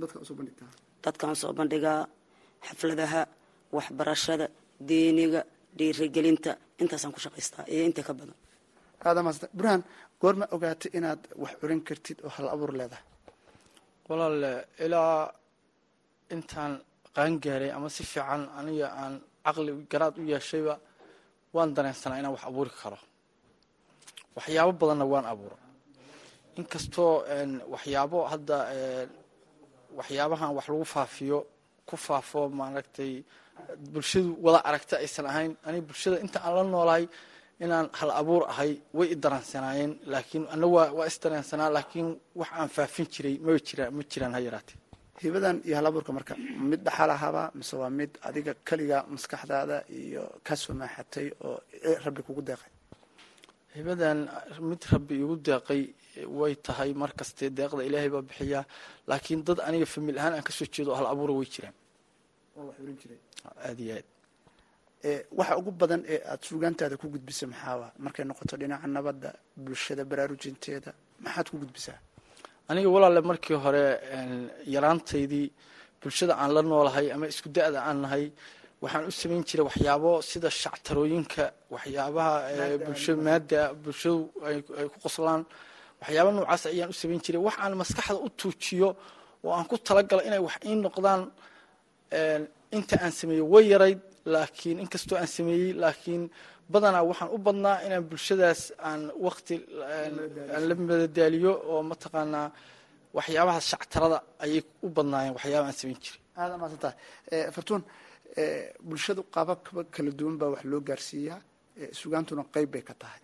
Dadkan 0.00 0.22
u 0.22 0.24
soo 0.28 0.36
bandhigtaa? 0.38 0.70
Dadkaan 1.04 1.36
soo 1.40 1.52
bandhigaa 1.58 2.00
xafladaha 2.66 3.20
waxbarashada 3.76 4.46
deeniga 4.88 5.40
dhiirigelinta. 5.78 6.50
Intaasaan 6.82 7.12
ku 7.14 7.20
shaqaystaa 7.24 7.64
iyo 7.72 7.82
inta 7.88 8.02
ka 8.06 8.12
badan. 8.18 8.36
Aada 9.04 9.20
mahadsanta 9.24 9.48
burhaan 9.58 9.82
goor 10.20 10.34
ma 10.40 10.46
ogaatay 10.54 10.90
inaad 10.98 11.20
wax 11.42 11.52
curin 11.60 11.80
kartid 11.88 12.18
oo 12.24 12.30
hal 12.36 12.48
abuur 12.54 12.72
leedahay? 12.78 13.04
Walaale 14.08 14.52
ilaa 14.84 15.32
intaan 16.34 16.72
qaangaaray 17.16 17.70
ama 17.76 17.88
si 17.96 18.02
fiican 18.12 18.42
aniga 18.58 18.86
aan 19.02 19.14
caqli 19.44 19.72
garaad 19.92 20.14
u 20.20 20.22
yeeshayba 20.32 20.74
waan 21.54 21.70
dareensanaa 21.76 22.18
inaan 22.20 22.34
wax 22.36 22.44
abuuri 22.50 22.72
karo. 22.80 22.98
Waxyaabo 24.36 24.72
badanna 24.80 25.04
waan 25.12 25.26
abuura 25.32 25.56
inkastoo 26.58 27.12
waxyaabo 27.72 28.18
hadda 28.32 28.56
waxyaabahan 29.98 30.50
wax 30.56 30.66
lagu 30.72 30.84
faafiyo 30.94 31.38
ku 31.88 31.94
faafo 32.06 32.40
maaragtay 32.60 33.12
bulshadu 33.92 34.30
wada 34.44 34.60
aragta 34.68 34.94
aysan 35.04 35.26
ahayn. 35.32 35.52
Aniga 35.66 35.84
bulshada 35.88 36.16
inta 36.24 36.38
aan 36.46 36.54
la 36.56 36.62
noolahay 36.74 37.04
inaan 37.64 37.86
hal 37.98 38.10
abuur 38.20 38.42
ahay 38.52 38.72
way 38.98 39.08
i 39.14 39.16
laakiin 40.12 40.44
ana 40.54 40.66
waa 40.74 41.06
isdareensanaa 41.10 41.70
laakiin 41.76 42.08
wax 42.40 42.50
aan 42.60 42.68
faafin 42.76 43.06
jiray 43.14 43.34
ma 43.46 43.50
jiraan 43.68 43.90
ma 43.96 44.02
jiraan 44.12 44.32
ha 44.36 44.40
yaraatee. 44.48 44.76
Hibadan 45.22 45.56
iyo 45.66 45.74
hal 45.78 45.86
abuurka 45.90 46.10
marka 46.18 46.32
mid 46.70 46.80
dhaxal 46.86 47.10
ahaba 47.16 47.42
mise 47.58 47.74
waa 47.82 47.90
mid 47.98 48.10
adiga 48.28 48.52
keliga 48.68 48.98
maskaxdaada 49.14 49.76
iyo 50.02 50.22
ka 50.46 50.54
soo 50.62 50.74
maaxatay 50.80 51.26
oo 51.46 51.58
rabbi 52.04 52.20
kugu 52.26 52.42
deeqay? 52.48 52.70
Hibadan 53.76 54.18
mid 54.70 54.80
rabbi 54.92 55.14
igu 55.24 55.34
deeqay 55.48 55.82
way 56.40 56.54
tahay 56.66 56.90
mar 57.00 57.10
kaste 57.18 57.44
deeqda 57.58 57.82
ilaahay 57.88 58.10
baa 58.14 58.22
bixiyaa. 58.28 58.64
Laakiin 59.10 59.40
dad 59.46 59.58
aniga 59.68 59.86
famil 59.94 60.16
ahaan 60.20 60.34
aan 60.36 60.44
ka 60.48 60.52
soo 60.58 60.66
jeedo 60.74 60.90
hal 60.98 61.06
abuura 61.12 61.32
way 61.38 61.48
jiraan 61.54 61.74
aada 63.64 63.82
iyo 63.86 63.94
aad. 63.98 64.06
Waxa 65.38 65.54
ugu 65.60 65.70
badan 65.80 66.02
ee 66.12 66.20
aada 66.30 66.42
suugaantaada 66.48 66.96
ku 67.00 67.06
gudbisa 67.14 67.44
maxaaba 67.52 67.86
markay 68.04 68.24
noqoto 68.30 68.54
dhinaca 68.60 68.86
nabadda 68.96 69.30
bulshada 69.64 70.02
baraarujinteeda 70.10 70.90
maxaad 71.24 71.46
ku 71.52 71.56
gudbisaa 71.62 71.98
aniga 72.70 72.88
walaale 72.94 73.20
markii 73.30 73.58
hore 73.64 73.84
yaraantaydii 74.74 75.46
bulshada 76.02 76.32
aan 76.42 76.50
la 76.56 76.62
noolahay 76.70 77.06
ama 77.14 77.26
isku 77.32 77.48
da-da 77.56 77.78
aan 77.88 77.98
nahay 78.04 78.24
waxaan 78.82 79.04
u 79.10 79.12
samayn 79.20 79.42
jiray 79.48 79.64
waxyaabo 79.68 80.10
sida 80.30 80.48
shactarooyinka 80.62 81.44
waxyaabaha 81.74 82.34
bulsha 82.86 83.12
maada 83.26 83.60
bulshadu 83.82 84.18
ay 84.48 84.56
ku 84.92 84.98
qoslaan 85.04 85.42
waxyaaba 86.00 86.30
noocaas 86.36 86.62
ayaan 86.72 86.90
u 86.92 86.96
samayn 87.00 87.20
jiray. 87.24 87.40
Wax 87.46 87.56
aan 87.62 87.74
maskaxda 87.82 88.14
u 88.26 88.28
tuujiyo 88.40 88.88
oo 89.44 89.52
aan 89.56 89.66
ku 89.70 89.76
talagalo 89.86 90.22
inay 90.28 90.40
wax 90.46 90.56
ii 90.68 90.74
noqdaan 90.86 91.20
inta 92.76 92.94
aan 93.04 93.12
sameeyey 93.20 93.44
way 93.52 93.64
yarayd 93.72 94.00
laakiin 94.34 94.78
inkastoo 94.84 95.16
aan 95.18 95.26
sameeyey 95.36 95.72
laakiin 95.82 96.22
badanaa 96.72 97.04
waxaan 97.10 97.30
u 97.36 97.38
badnaa 97.46 97.76
inaan 97.86 98.04
bulshadaas 98.10 98.60
aan 98.88 99.02
wakti 99.24 99.54
aan 100.54 100.62
la 100.68 100.74
madadaaliyo 100.88 101.52
oo 101.72 101.80
mataqaanaa 101.90 102.48
waxyaabaha 103.16 103.60
shactarada 103.70 104.18
ayay 104.44 104.62
u 104.86 104.88
badnaayeen 104.96 105.34
waxyaaba 105.36 105.66
aan 105.68 105.76
samayn 105.80 105.98
jiray. 106.04 106.20
Aada 106.40 106.54
maadsantaha 106.62 106.94
fartuun 107.54 107.82
bulshadu 108.88 109.20
qaababkaba 109.34 109.80
kala 109.94 110.10
duwan 110.18 110.36
baa 110.40 110.50
wax 110.54 110.62
loo 110.72 110.80
gaarsiiyaa. 110.88 111.40
Sugaantuna 112.00 112.42
qeyb 112.54 112.68
bay 112.72 112.82
ka 112.88 112.94
tahay 113.00 113.20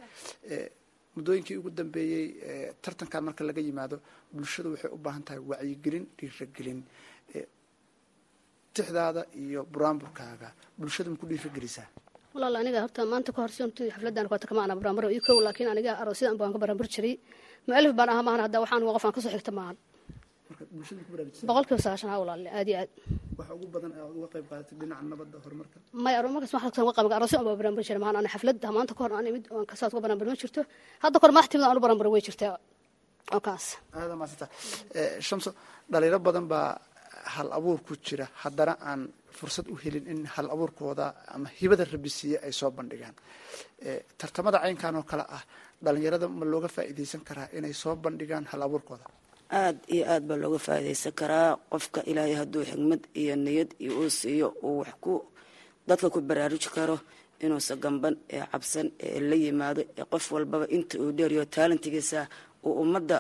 muddooyinkii 1.17 1.57
ugu 1.61 1.71
dambeeyey 1.81 2.25
tartankan 2.85 3.23
marka 3.27 3.43
laga 3.49 3.61
yimaado 3.69 3.97
bulshadu 4.35 4.69
waxay 4.75 4.91
u 4.97 4.99
baahan 5.07 5.23
tahay 5.27 5.41
wacyigelin 5.51 6.05
dhiiragelin 6.19 6.81
tixdaada 8.77 9.23
iyo 9.43 9.61
buraanburkaaga. 9.73 10.49
Bulshada 10.79 11.09
ma 11.11 11.17
ku 11.21 11.27
dhiiragelisaa 11.31 11.87
walaal 12.35 12.57
aniga 12.61 12.81
horta 12.85 13.01
maanta 13.13 13.31
ka 13.37 13.41
horsi 13.45 13.61
unti 13.67 13.83
xafladan 13.95 14.27
kota 14.33 14.47
kama 14.51 14.63
ana 14.67 14.75
baraambaro 14.81 15.09
ii 15.17 15.21
kow 15.27 15.39
laakiin 15.47 15.69
aniga 15.75 15.93
aroosyada 16.03 16.35
baan 16.41 16.53
ka 16.55 16.59
baraambur 16.63 16.87
jiray. 16.95 17.15
Mualif 17.69 17.93
baan 17.99 18.09
ahaa 18.13 18.25
maahan 18.27 18.43
hadda 18.47 18.59
waxaan 18.65 18.83
qof 18.97 19.05
aan 19.07 19.15
ka 19.17 19.21
soo 19.25 19.31
xigta 19.35 19.53
maahan 19.59 19.77
boqol 21.49 21.65
kiiba 21.69 21.83
sagaashan 21.87 22.11
walaal 22.23 22.43
aad 22.59 22.69
iyo 22.71 22.77
aad. 22.83 22.91
Waxa 23.39 23.53
ugu 23.57 23.67
badan 23.75 23.93
aad 23.99 24.13
uga 24.19 24.29
qayb 24.35 24.47
qaadatay 24.51 24.77
dhinaca 24.81 25.03
nabadda 25.13 25.37
horumarka. 25.45 25.77
May 26.05 26.15
aro 26.19 26.29
markaas 26.35 26.53
waxaan 26.57 26.73
ka 26.75 26.79
soo 26.81 26.93
qaban 26.97 27.13
aroosyo 27.19 27.37
aan 27.41 27.59
baraambur 27.61 27.83
jiray. 27.87 28.01
Maahan 28.03 28.17
ana 28.21 28.29
xaflad 28.35 28.57
maanta 28.77 28.93
ka 28.97 29.01
hor 29.05 29.13
aan 29.17 29.27
imid 29.31 29.45
aan 29.55 29.67
kasaad 29.71 29.91
uga 29.97 30.09
ma 30.15 30.35
jirto. 30.43 30.61
Hadda 31.05 31.17
kahor 31.21 31.33
madaxtimada 31.37 31.67
aan 31.71 31.79
u 31.79 31.85
baraambur 31.85 32.09
way 32.15 32.23
jirtaa 32.27 32.53
oo 33.35 33.41
kaas. 33.47 33.65
Aada 33.99 34.15
maasanta 34.21 34.47
shamso 35.29 35.51
dhaliilo 35.93 36.19
badan 36.27 36.47
baa 36.53 36.69
hal 37.35 37.49
abuur 37.59 37.79
ku 37.87 37.93
jira. 38.07 38.27
Haddana 38.43 38.75
aan 38.91 39.01
fursad 39.39 39.67
u 39.73 39.75
helin 39.83 40.05
in 40.13 40.21
hal 40.35 40.47
abuurkooda 40.55 41.07
ama 41.35 41.49
hibada 41.59 41.85
rabisiiye 41.93 42.37
ay 42.47 42.53
soo 42.61 42.71
bandhigaan. 42.79 43.15
Tartamada 44.21 44.59
caynkan 44.65 44.95
oo 45.01 45.05
kale 45.11 45.25
ah 45.37 45.43
dhalinyarada 45.85 46.27
ma 46.39 46.45
looga 46.53 46.69
faa'iidaysan 46.77 47.21
karaa 47.29 47.49
inay 47.59 47.73
soo 47.83 47.95
bandhigaan 48.05 48.45
hal 48.53 48.63
abuurkooda 48.67 49.07
aada 49.51 49.81
iyo 49.95 50.05
aad 50.13 50.23
baa 50.29 50.37
looga 50.43 50.59
faa'iidaysan 50.67 51.13
karaa 51.21 51.51
qofka 51.73 52.01
ilaahay 52.11 52.35
hadduu 52.41 52.63
xigmad 52.71 53.03
iyo 53.23 53.35
niyad 53.45 53.71
iyo 53.83 53.93
uu 54.01 54.11
siiyo 54.19 54.49
uu 54.67 54.79
wax 54.81 54.93
ku 55.05 55.13
dadka 55.89 56.07
ku 56.15 56.19
baraaruji 56.29 56.69
karo 56.77 56.97
inuusa 57.45 57.75
gamban 57.83 58.15
ee 58.35 58.43
cabsan 58.53 58.87
ee 59.07 59.21
la 59.29 59.37
yimaado 59.45 59.81
ee 59.99 60.05
qof 60.13 60.25
walbaba 60.35 60.67
inta 60.77 60.95
uu 61.03 61.13
dheeriyo 61.19 61.45
taalantigiisa 61.55 62.21
uu 62.67 62.73
ummadda 62.83 63.17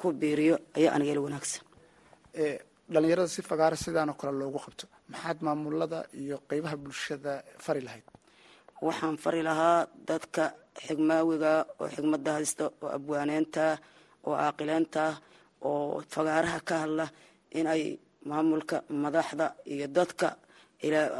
ku 0.00 0.06
biiriyo 0.20 0.56
ayaa 0.76 0.92
aniga 0.94 1.12
ila 1.12 1.20
wanaagsan. 1.26 1.62
Dhalinyarada 2.92 3.28
si 3.34 3.42
fagaara 3.42 3.76
sidaanoo 3.84 4.14
kale 4.20 4.32
loogu 4.40 4.58
qabto 4.64 4.84
maxaad 5.12 5.38
maamulada 5.46 5.98
iyo 6.22 6.36
qeybaha 6.48 6.76
bulshada 6.82 7.32
fari 7.64 7.80
lahayd? 7.86 8.06
Waxaan 8.86 9.16
fari 9.24 9.40
lahaa 9.48 9.80
dadka 10.08 10.44
xigmaawiga 10.86 11.52
oo 11.80 11.88
xigmada 11.94 12.30
haysta 12.36 12.64
oo 12.82 12.88
abwaaneynta 12.96 13.64
oo 14.28 14.34
caaqileynta 14.40 15.02
oo 15.70 16.02
fagaaraha 16.14 16.60
ka 16.68 16.74
hadla 16.82 17.06
inay 17.58 17.82
maamulka 18.28 18.76
madaxda 19.04 19.46
iyo 19.72 19.86
dadka 19.96 20.28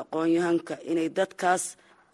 aqoon-yahanka 0.03 0.75
inay 0.91 1.09
dadkaas 1.19 1.65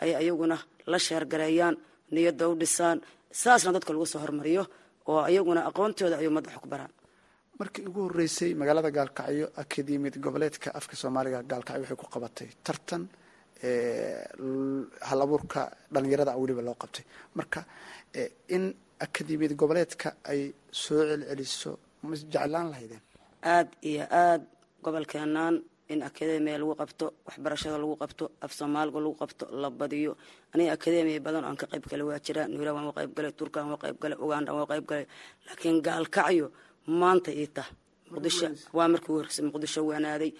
ay 0.03 0.11
ayaguna 0.21 0.57
la 0.91 0.99
sheergareeyaan 1.07 1.77
niyadda 2.15 2.45
u 2.49 2.55
dhisaan 2.61 2.99
saasna 3.43 3.71
dadka 3.77 3.91
lagu 3.93 4.07
soo 4.13 4.21
hormariyo 4.25 4.63
oo 5.11 5.21
ayaguna 5.29 5.61
aqoontooda 5.71 6.17
ayuu 6.21 6.33
madaxa 6.39 6.59
ku 6.63 6.69
baraan 6.73 6.93
markii 7.59 7.85
ugu 7.89 8.01
horeysay 8.09 8.51
magaalada 8.61 8.91
gaalkacyo 8.99 9.47
akademiyad 9.63 10.17
goboleedka 10.25 10.69
afka 10.79 10.95
soomaaliga 11.01 11.39
gaalkacyo 11.51 11.81
waxay 11.83 11.97
ku 12.03 12.07
qabatay 12.15 12.49
tartan 12.67 13.03
hal 15.09 15.21
abuurka 15.25 15.61
dhalinyarada 15.93 16.33
weliba 16.41 16.63
loo 16.63 16.75
qabtay. 16.83 17.05
Marka 17.39 17.61
in 18.55 18.65
akademiyad 19.07 19.55
goboleedka 19.61 20.09
ay 20.31 20.41
soo 20.83 21.01
celceliso 21.11 21.71
ma 22.11 22.15
lahaydeen? 22.73 23.03
Aada 23.53 23.71
iyo 23.91 24.05
aada 24.23 24.45
gobolkeenaan 24.85 25.55
in 25.93 26.01
akademiya 26.09 26.59
lagu 26.61 26.75
qabto 26.81 27.07
waxbarashada 27.27 27.77
lagu 27.83 27.95
qabto 28.03 28.25
af 28.45 28.51
soomaaliga 28.59 28.99
lagu 29.05 29.15
qabto 29.23 29.45
la 29.63 29.69
badiyo. 29.81 30.13
Aniga 30.55 30.73
akademiya 30.77 31.21
badan 31.27 31.45
aan 31.49 31.57
ka 31.61 31.67
qayb 31.73 31.85
galay 31.91 32.07
waa 32.11 32.19
jiraa 32.27 32.47
nuuraan 32.53 32.75
waan 32.77 32.95
qayb 32.99 33.13
galay 33.17 33.33
turkan 33.39 33.65
waa 33.71 33.79
qayb 33.83 33.97
galay 34.03 34.19
uganda 34.25 34.51
waa 34.59 34.67
qayb 34.71 34.85
galay. 34.91 35.07
Laakiin 35.47 35.77
gaalkacyo 35.87 36.47
maanta 37.01 37.31
ii 37.41 37.49
tah. 37.57 37.69
Muqdisho 38.13 38.47
waa 38.77 38.89
markii 38.93 39.13
ugu 39.13 39.25
muqdisho 39.49 39.81
waanaaday 39.91 40.31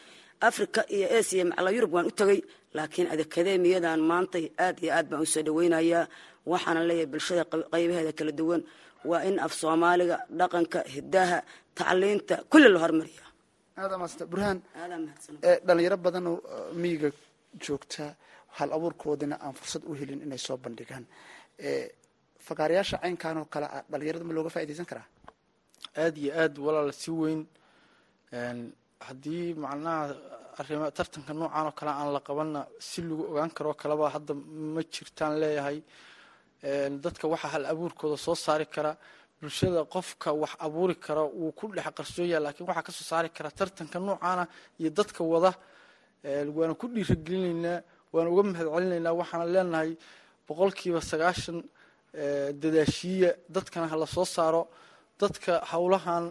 africa 0.49 0.81
iyo 0.97 1.07
asia 1.19 1.45
macala 1.51 1.71
yurub 1.77 1.93
waan 1.95 2.07
u 2.07 2.11
tegay 2.21 2.41
laakiin 2.77 3.07
akademiyadan 3.15 4.01
maanta 4.11 4.39
aad 4.65 4.77
iyo 4.85 4.91
aad 4.97 5.07
baan 5.11 5.23
u 5.23 5.27
soo 5.33 5.43
dhaweynayaa 5.47 6.05
waxaana 6.53 6.81
leeyahay 6.89 7.07
bulshada 7.13 7.43
qaybaheeda 7.73 8.13
kala 8.19 8.33
duwan 8.39 8.61
waa 9.11 9.23
in 9.29 9.37
af 9.47 9.53
soomaaliga 9.61 10.17
dhaqanka 10.39 10.79
hidaha 10.95 11.39
tacliinta 11.79 12.35
kulli 12.53 12.69
la 12.75 12.79
hormariya 12.85 13.25
burhaan 14.33 14.59
dhalinyaro 15.67 15.97
badanoo 16.07 16.37
miyiga 16.83 17.09
joogta 17.65 18.05
hal 18.57 18.71
abuurkoodina 18.77 19.37
aan 19.45 19.55
fursad 19.59 19.83
u 19.91 19.93
helin 19.99 20.21
inay 20.27 20.39
soo 20.47 20.57
bandhigaan. 20.65 21.05
Fagaarayaasha 22.47 22.97
caynkan 23.03 23.37
oo 23.41 23.47
kale 23.55 23.67
ah 23.77 23.83
dhalinyarada 23.91 24.25
ma 24.29 24.33
looga 24.37 24.51
faaidaysan 24.57 24.87
karaa? 24.91 25.07
Aada 26.03 26.19
iyo 26.23 26.31
aad 26.43 26.55
walaal 26.67 26.91
si 27.03 27.11
weyn 27.21 27.41
haddii 29.07 29.47
macnaha 29.65 30.03
arima 30.61 30.87
tartanka 30.99 31.33
noocan 31.39 31.67
oo 31.69 31.73
kale 31.79 31.91
aan 32.01 32.11
la 32.15 32.21
qabanna 32.29 32.61
si 32.89 32.99
lagu 33.09 33.23
ogaan 33.31 33.51
karoo 33.57 33.75
kaleba 33.83 34.05
hadda 34.15 34.33
ma 34.75 34.81
jirtaan 34.95 35.33
leeyahay 35.43 35.79
dadka 37.05 37.25
waxaa 37.33 37.51
hal 37.55 37.65
abuurkooda 37.73 38.17
soo 38.27 38.35
saari 38.45 38.67
kara 38.75 38.93
bulshada 39.41 39.81
qofka 39.95 40.29
wax 40.43 40.53
abuuri 40.67 40.95
kara 41.07 41.23
wuu 41.41 41.53
ku 41.59 41.65
dhex 41.77 41.87
qarsooya 41.99 42.39
laakiin 42.45 42.67
waxaa 42.69 42.83
ka 42.89 42.93
soo 42.93 43.05
saari 43.11 43.29
kara 43.37 43.51
tartanka 43.59 43.99
noocaana 43.99 44.45
iyo 44.81 44.91
dadka 44.99 45.21
wada 45.33 45.53
waana 46.57 46.75
ku 46.81 46.87
dhiiragelinaynaa 46.95 47.79
waana 48.15 48.29
uga 48.33 48.43
mahad 48.51 48.67
celinaynaa 48.75 49.13
waxaana 49.21 49.45
leenahay 49.55 49.91
boqolkiiba 50.49 51.01
sagaashan 51.11 51.59
dadaashiiya 52.63 53.31
dadkana 53.57 53.87
hala 53.93 54.07
soo 54.07 54.25
saaro. 54.37 54.63
Dadka 55.21 55.53
howlahan 55.73 56.25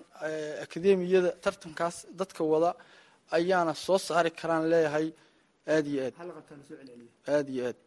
akademiyada 0.66 1.32
tartankaas 1.44 1.96
dadka 2.20 2.42
wada 2.52 2.72
ayaana 3.38 3.74
soo 3.86 3.98
saari 4.08 4.32
karaan 4.40 4.64
leeyahay 4.72 5.08
aada 5.74 5.90
iyo 5.94 6.02
aad. 6.08 6.14
Aada 7.34 7.50
iyo 7.56 7.64
aad 7.70 7.78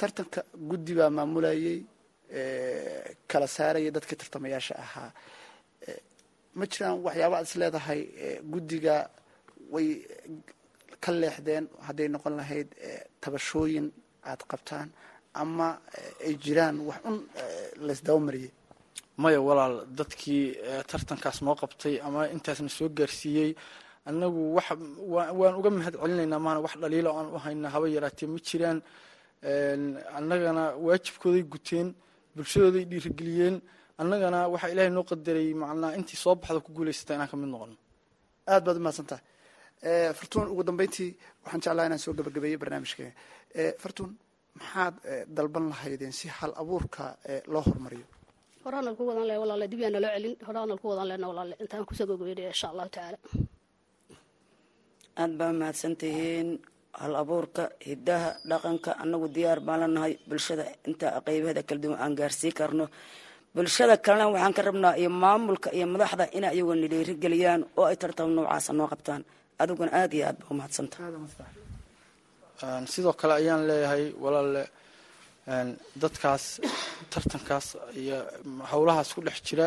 tartanka 0.00 0.40
guddi 0.70 0.92
baa 0.98 1.10
maamulayay 1.16 1.78
kala 3.30 3.46
saaraya 3.56 3.90
dadkii 3.96 4.16
tartamayaasha 4.20 4.74
ahaa. 4.84 5.10
Ma 6.58 6.64
jiraan 6.72 6.96
waxyaaba 7.06 7.36
aad 7.38 7.46
is 7.48 7.54
leedahay 7.60 8.00
guddiga 8.52 8.94
way 9.72 9.88
ka 11.04 11.10
leexdeen 11.20 11.64
hadday 11.86 12.08
noqon 12.14 12.34
lahayd 12.40 12.68
tabashooyin 13.22 13.86
aad 14.30 14.40
qabtaan 14.50 14.88
ama 15.42 15.68
ay 16.26 16.34
jiraan 16.44 16.76
wax 16.88 17.00
un 17.08 17.16
laysdaba 17.86 18.20
mariyay. 18.26 18.50
Maya 19.22 19.40
walaal 19.48 19.76
dadkii 19.98 20.44
tartankaas 20.90 21.38
noo 21.46 21.54
qabtay 21.62 21.94
ama 22.06 22.20
intaasna 22.34 22.68
soo 22.78 22.88
gaarsiiyey 22.98 23.50
annagu 24.08 24.40
wax 24.56 24.66
waan 25.40 25.54
uga 25.60 25.70
mahad 25.76 25.94
celinaynaa 26.02 26.40
maana 26.46 26.60
wax 26.66 26.74
dhaliilo 26.82 27.10
aan 27.18 27.28
u 27.34 27.38
haynaa 27.44 27.70
haba 27.74 27.86
yaraatee 27.96 28.26
ma 28.34 28.38
jiraan 28.48 28.78
annagana 30.18 30.62
waajibkooday 30.86 31.42
guteen 31.52 31.88
bulshadooday 32.36 32.84
dhiirigeliyeen 32.90 33.56
annagana 34.02 34.38
waxaa 34.52 34.70
ilaahay 34.74 34.92
noo 34.96 35.04
qadaray 35.10 35.48
macnaa 35.62 35.92
intii 35.98 36.18
soo 36.24 36.34
baxda 36.40 36.60
ku 36.66 36.70
guulaysata 36.76 37.14
inaan 37.16 37.30
ka 37.32 37.36
mid 37.40 37.48
noqono 37.54 37.76
aad 38.52 38.62
baad 38.66 38.76
umahadsantaha 38.80 39.20
fartuun 40.18 40.46
ugu 40.52 40.62
dambeyntii 40.68 41.10
waxaan 41.44 41.60
jeclaha 41.64 41.86
inaan 41.88 42.02
soo 42.04 42.12
gabagabeeyo 42.18 42.58
barnaamijkeena 42.62 43.12
fartuun 43.82 44.10
maxaad 44.58 44.94
dalban 45.36 45.64
lahaydeen 45.72 46.12
si 46.18 46.26
hal 46.36 46.52
abuurka 46.62 47.02
loo 47.52 47.62
horumariyo? 47.66 48.06
Horaanal 48.64 48.94
ku 48.98 49.02
wadan 49.08 49.24
le 49.30 49.34
walaale 49.42 49.66
dib 49.72 49.80
yaa 49.84 49.90
naloo 49.94 50.12
celin. 50.16 50.34
Horaanal 50.46 50.78
ku 50.82 50.86
wadan 50.90 51.08
lena 51.10 51.26
walaale 51.30 51.54
intaan 51.62 51.84
ku 51.88 51.94
soo 51.98 52.06
gogoynaya 52.10 52.50
insha 52.54 52.66
allahu 52.72 52.88
tacaala. 52.94 53.18
Aada 55.20 55.34
baa 55.40 55.52
mahadsantihiin 55.60 56.48
hal 57.00 57.14
abuurka 57.22 57.62
hidaha 57.88 58.30
dhaqanka 58.50 58.90
anagu 59.02 59.26
diyaar 59.34 59.60
baan 59.66 59.80
lanahay 59.82 60.12
bulshada 60.28 60.64
inta 60.88 61.06
qeybaheeda 61.26 61.62
kala 61.68 61.80
duwan 61.82 61.98
aan 62.04 62.14
gaarsii 62.18 62.52
karno. 62.58 62.84
Bulshada 63.54 63.94
kalena 64.04 64.26
waxaan 64.34 64.54
ka 64.56 64.62
rabnaa 64.68 64.94
iyo 65.00 65.10
maamulka 65.22 65.68
iyo 65.76 65.86
madaxda 65.94 66.24
inay 66.36 66.52
iyaguna 66.56 66.86
dhiirigeliyaan 66.92 67.62
oo 67.78 67.84
ay 67.90 67.96
tartan 68.02 68.30
noocaasa 68.36 68.72
noo 68.78 68.88
qabtaan. 68.92 69.22
Adiguna 69.62 69.90
aada 69.98 70.14
iyo 70.16 70.24
aad 70.28 70.36
baa 70.40 70.48
umahadsanta 70.54 70.96
sidoo 72.92 73.12
kale 73.20 73.34
ayaan 73.40 73.62
leeyahay 73.68 74.04
walaale 74.24 74.62
dadkaas 76.02 76.44
tartankaas 77.12 77.66
iyo 78.02 78.18
howlahaas 78.70 79.10
ku 79.14 79.20
dhex 79.26 79.38
jira 79.48 79.66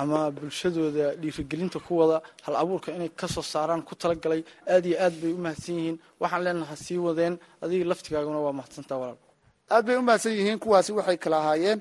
ama 0.00 0.18
bulshadooda 0.36 1.06
dhiirigelinta 1.20 1.78
ku 1.86 1.92
wada 2.00 2.18
hal 2.46 2.56
abuurka 2.62 2.88
inay 2.96 3.08
ka 3.20 3.26
soo 3.34 3.42
saaraan 3.52 3.82
ku 3.88 3.94
talagalay 4.02 4.42
aad 4.72 4.84
iyo 4.86 4.96
aad 5.04 5.14
bay 5.22 5.32
u 5.32 5.38
mahadsan 5.44 5.74
yihiin. 5.78 5.96
Waxaan 6.20 6.42
leenaha 6.46 6.76
sii 6.84 6.98
wadeen 7.06 7.34
adiga 7.62 7.84
laftigaaguna 7.90 8.38
waa 8.46 8.52
mahadsantaa 8.58 8.98
walaal. 9.02 9.18
Aad 9.74 9.84
bay 9.86 9.96
u 9.96 10.02
mahadsan 10.08 10.32
yihiin 10.38 10.58
kuwaasi 10.64 10.92
waxay 10.98 11.16
kala 11.24 11.36
ahaayeen 11.42 11.80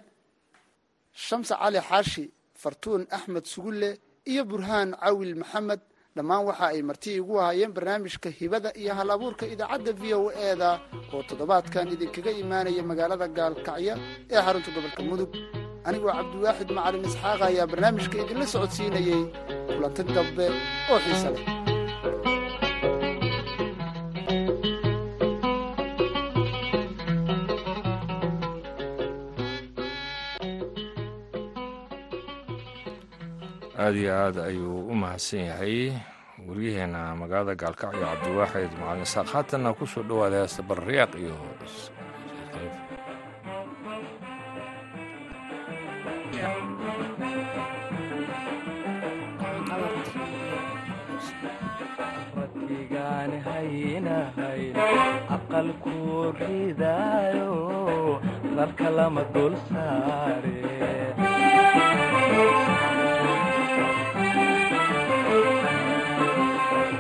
shamse 1.26 1.54
cali 1.62 1.80
xaashi 1.90 2.24
fartuun 2.62 3.02
axmed 3.18 3.46
sugulle 3.54 3.90
iyo 4.32 4.44
burhaan 4.50 4.90
cawil 5.04 5.36
maxamed. 5.42 5.82
Dhammaan 6.16 6.46
waxa 6.48 6.66
ay 6.74 6.82
marti 6.90 7.10
igu 7.20 7.34
ahaayeen 7.42 7.72
barnaamijka 7.76 8.30
hibada 8.40 8.70
iyo 8.82 8.94
hal 8.98 9.10
abuurka 9.16 9.46
idaacadda 9.54 9.92
v 10.02 10.04
o 10.14 10.32
eda 10.52 10.70
oo 11.14 11.22
toddobaadkan 11.30 11.92
idinkaga 11.94 12.32
imaanaya 12.44 12.84
magaalada 12.90 13.28
gaalkacyo 13.38 13.94
ee 14.34 14.40
xarunta 14.46 14.70
gobolka 14.76 15.02
mudug 15.10 15.32
anigoo 15.88 16.14
cabdiwaaxid 16.18 16.70
macalin 16.78 17.08
isxaaqa 17.10 17.44
ayaa 17.52 17.70
barnaamijka 17.72 18.16
idinla 18.24 18.46
socodsiinayey 18.54 19.22
kulanti 19.74 20.02
dambe 20.16 20.46
oo 20.92 21.00
xiise 21.06 21.30
leh. 21.34 21.44
Aada 33.78 33.98
iyo 34.00 34.12
aad 34.16 34.36
ayuu 34.50 34.80
u 34.92 34.96
mahadsan 34.96 35.46
yahay. 35.52 35.92
Waryaheena 36.48 37.02
magaalada 37.22 37.56
gaalkacyo 37.62 38.00
cabdiwaaxid 38.06 38.72
macalin 38.80 39.04
isaaq 39.08 39.28
haatanna 39.34 39.70
ku 39.78 39.84
soo 39.92 40.04
dhowaada 40.10 40.38
heesta 40.44 40.62
barriyaaq 40.70 41.12
iyo 41.24 41.36
lama 59.06 59.22
dul 59.34 59.54
saare 59.70 60.54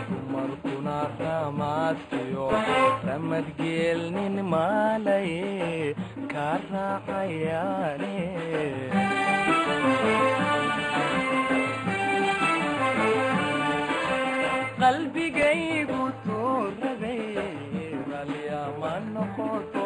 dumarkuna 0.09 0.97
ramaadkiyo 1.21 2.45
ramadgeelnin 3.07 4.37
maalaye 4.53 5.95
kaa 6.33 6.57
qalbigaygu 14.81 16.01
tuurabay 16.23 17.23
ralyama 18.11 18.93
noqoto 19.13 19.85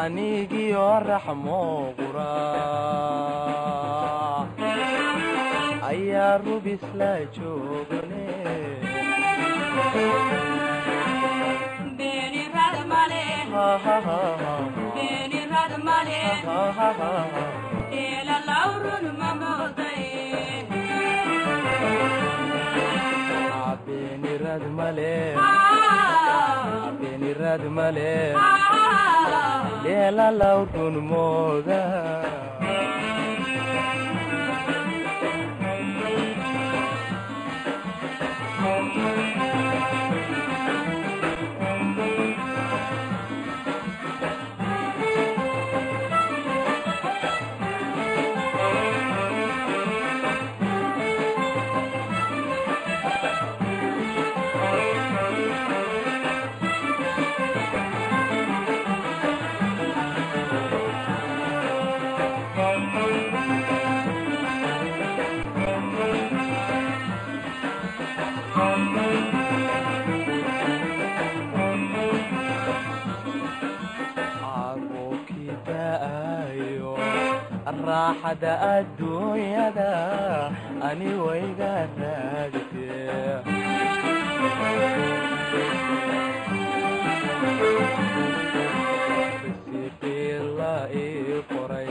anigiyo 0.00 0.88
raxmo 1.08 1.60
qura 1.96 2.30
ayaa 5.90 6.34
rubis 6.44 6.82
la 6.98 7.12
joogane 7.34 8.26
beenirad 23.86 24.62
male 24.78 25.12
beenirad 27.42 27.64
male 27.76 28.34
leela 29.84 30.26
lawrun 30.40 30.96
mooda 31.10 31.82
raaxada 77.86 78.52
adduunyada 78.74 79.90
ani 80.88 81.10
wayga 81.24 81.72
raagte 81.98 82.90
sibiila 89.64 90.74
ii 91.04 91.38
qoray 91.50 91.88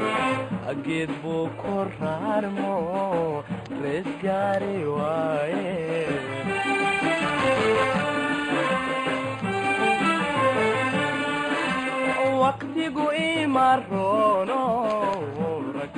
ageed 0.72 1.10
buu 1.22 1.46
ku 1.62 1.74
raarmo 2.00 2.74
reesgaari 3.82 4.76
waaye 4.96 5.76
waqtigu 12.42 13.06
imaroono 13.28 14.62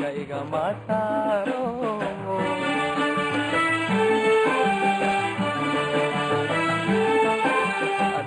ragga 0.04 0.20
igama 0.22 0.64
saaro 0.86 1.62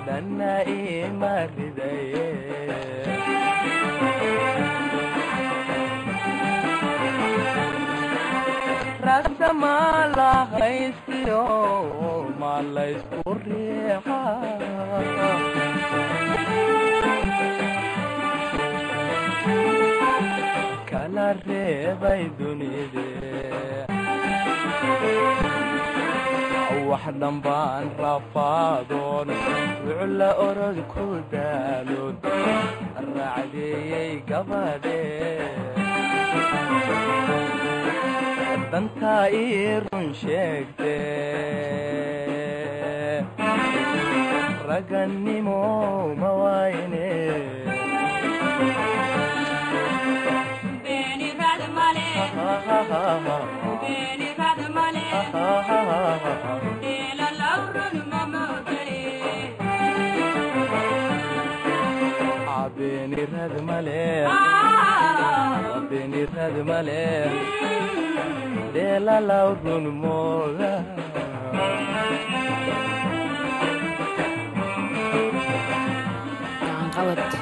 dhanna 0.05 0.53
ima 0.77 1.33
ridaye 1.55 2.25
ragda 9.07 9.49
maa 9.61 10.01
la 10.17 10.31
haystiyo 10.53 11.41
maa 12.39 12.61
laysku 12.75 13.31
riixa 13.45 14.21
kala 21.17 21.33
reebay 21.49 22.29
dunide. 22.37 23.09
Wax 26.89 27.05
dhambaan 27.21 27.85
rafaadoon 28.01 29.29
wucla 29.85 30.29
orod 30.47 30.77
ku 30.93 31.05
daaloon 31.33 32.15
raacdeeyey 33.15 34.11
gabadhe. 34.29 35.01
Dantaa 38.71 39.25
ii 39.41 39.81
run 39.85 40.07
sheegte 40.21 40.95
ragannimo 44.69 45.61
ma 46.21 46.31
wayne 77.07 77.36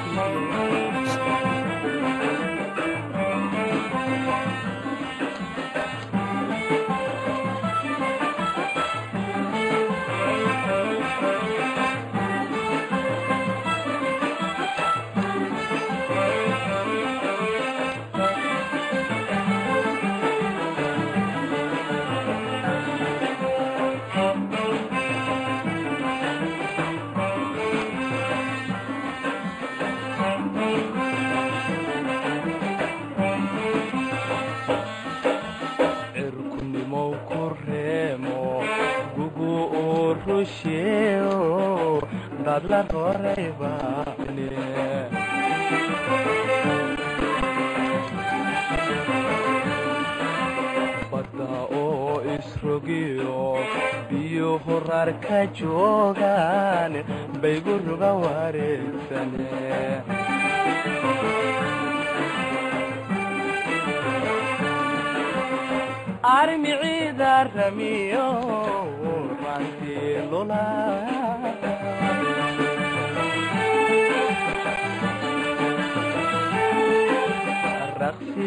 badda 51.10 51.48
oo 51.80 52.14
isrogiyo 52.36 53.40
biyo 54.08 54.50
horar 54.64 55.08
ka 55.24 55.40
joogaan 55.58 56.92
baygu 57.42 57.74
ruga 57.86 58.10
wareegsane 58.22 59.46
armiciida 66.22 67.32
ramiyo 67.54 68.26
rantii 69.42 70.14
lula 70.30 70.64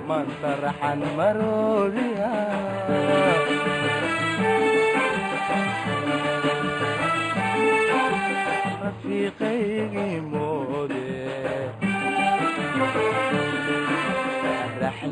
mantaraxan 0.09 1.01
maroodiya 1.17 2.31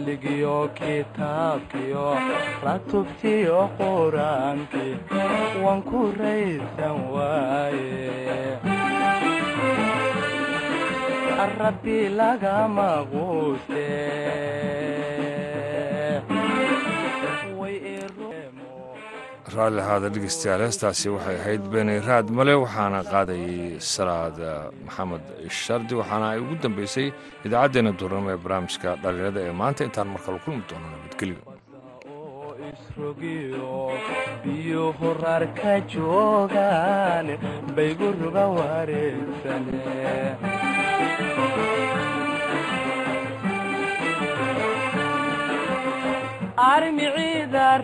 raxligiyo 0.08 0.56
kitaabkiyo 0.78 2.06
ratubtiyo 2.64 3.60
quraankii 3.78 4.94
waan 5.62 5.80
ku 5.88 6.00
raysan 6.20 6.96
waaye 7.12 8.58
rabbi 11.58 12.08
lagama 12.18 12.88
quuste 13.10 13.84
raalli 19.58 19.80
ahaada 19.84 20.08
dhegeystayaal 20.14 20.62
heestaasi 20.66 21.08
waxay 21.14 21.36
ahayd 21.42 21.62
beni 21.74 21.94
raad 22.08 22.26
male 22.38 22.54
waxaana 22.64 23.00
qaadayay 23.12 23.58
salaad 23.94 24.38
maxamed 24.86 25.24
shardi 25.62 25.94
waxaana 26.00 26.26
ay 26.32 26.40
ugu 26.44 26.54
dambeysay 26.64 27.06
idaacaddeenna 27.46 27.92
duurnimo 28.00 28.28
ee 28.34 28.40
barnaamijka 28.44 28.88
dhallinyarada 29.02 29.40
ee 29.48 29.54
maanta. 29.60 29.80
Intaan 29.88 30.08
markale 30.14 30.38
kulmi 30.44 30.62
doono 30.70 30.86
nabadgelyo 30.94 31.38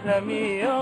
ramiyo 0.04 0.76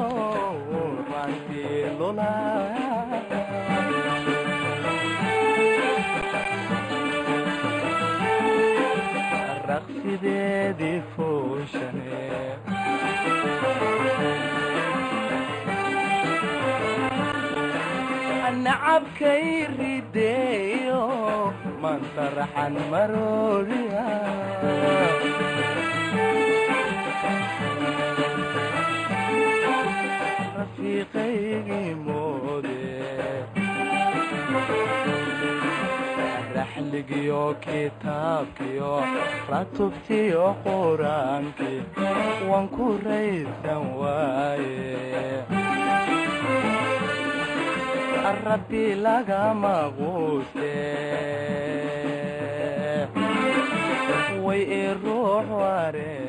nacabkay 18.65 19.45
rideeyo 19.79 21.03
mantaraxan 21.83 22.75
maroodiya 22.91 24.05
rafiiqaygii 30.63 31.95
moode 32.07 32.79
raxligiyo 36.57 37.43
kitaabkiyo 37.65 38.93
ratubtiyo 39.51 40.45
quraankii 40.65 41.81
waan 42.51 42.67
ku 42.75 42.87
raysan 43.07 43.85
waaye 44.01 44.87
rabbi 48.47 48.85
lagama 49.07 49.75
quuste 49.99 50.75
way 54.45 54.63
i 54.81 54.85
ruux 55.03 55.47
waree 55.61 56.22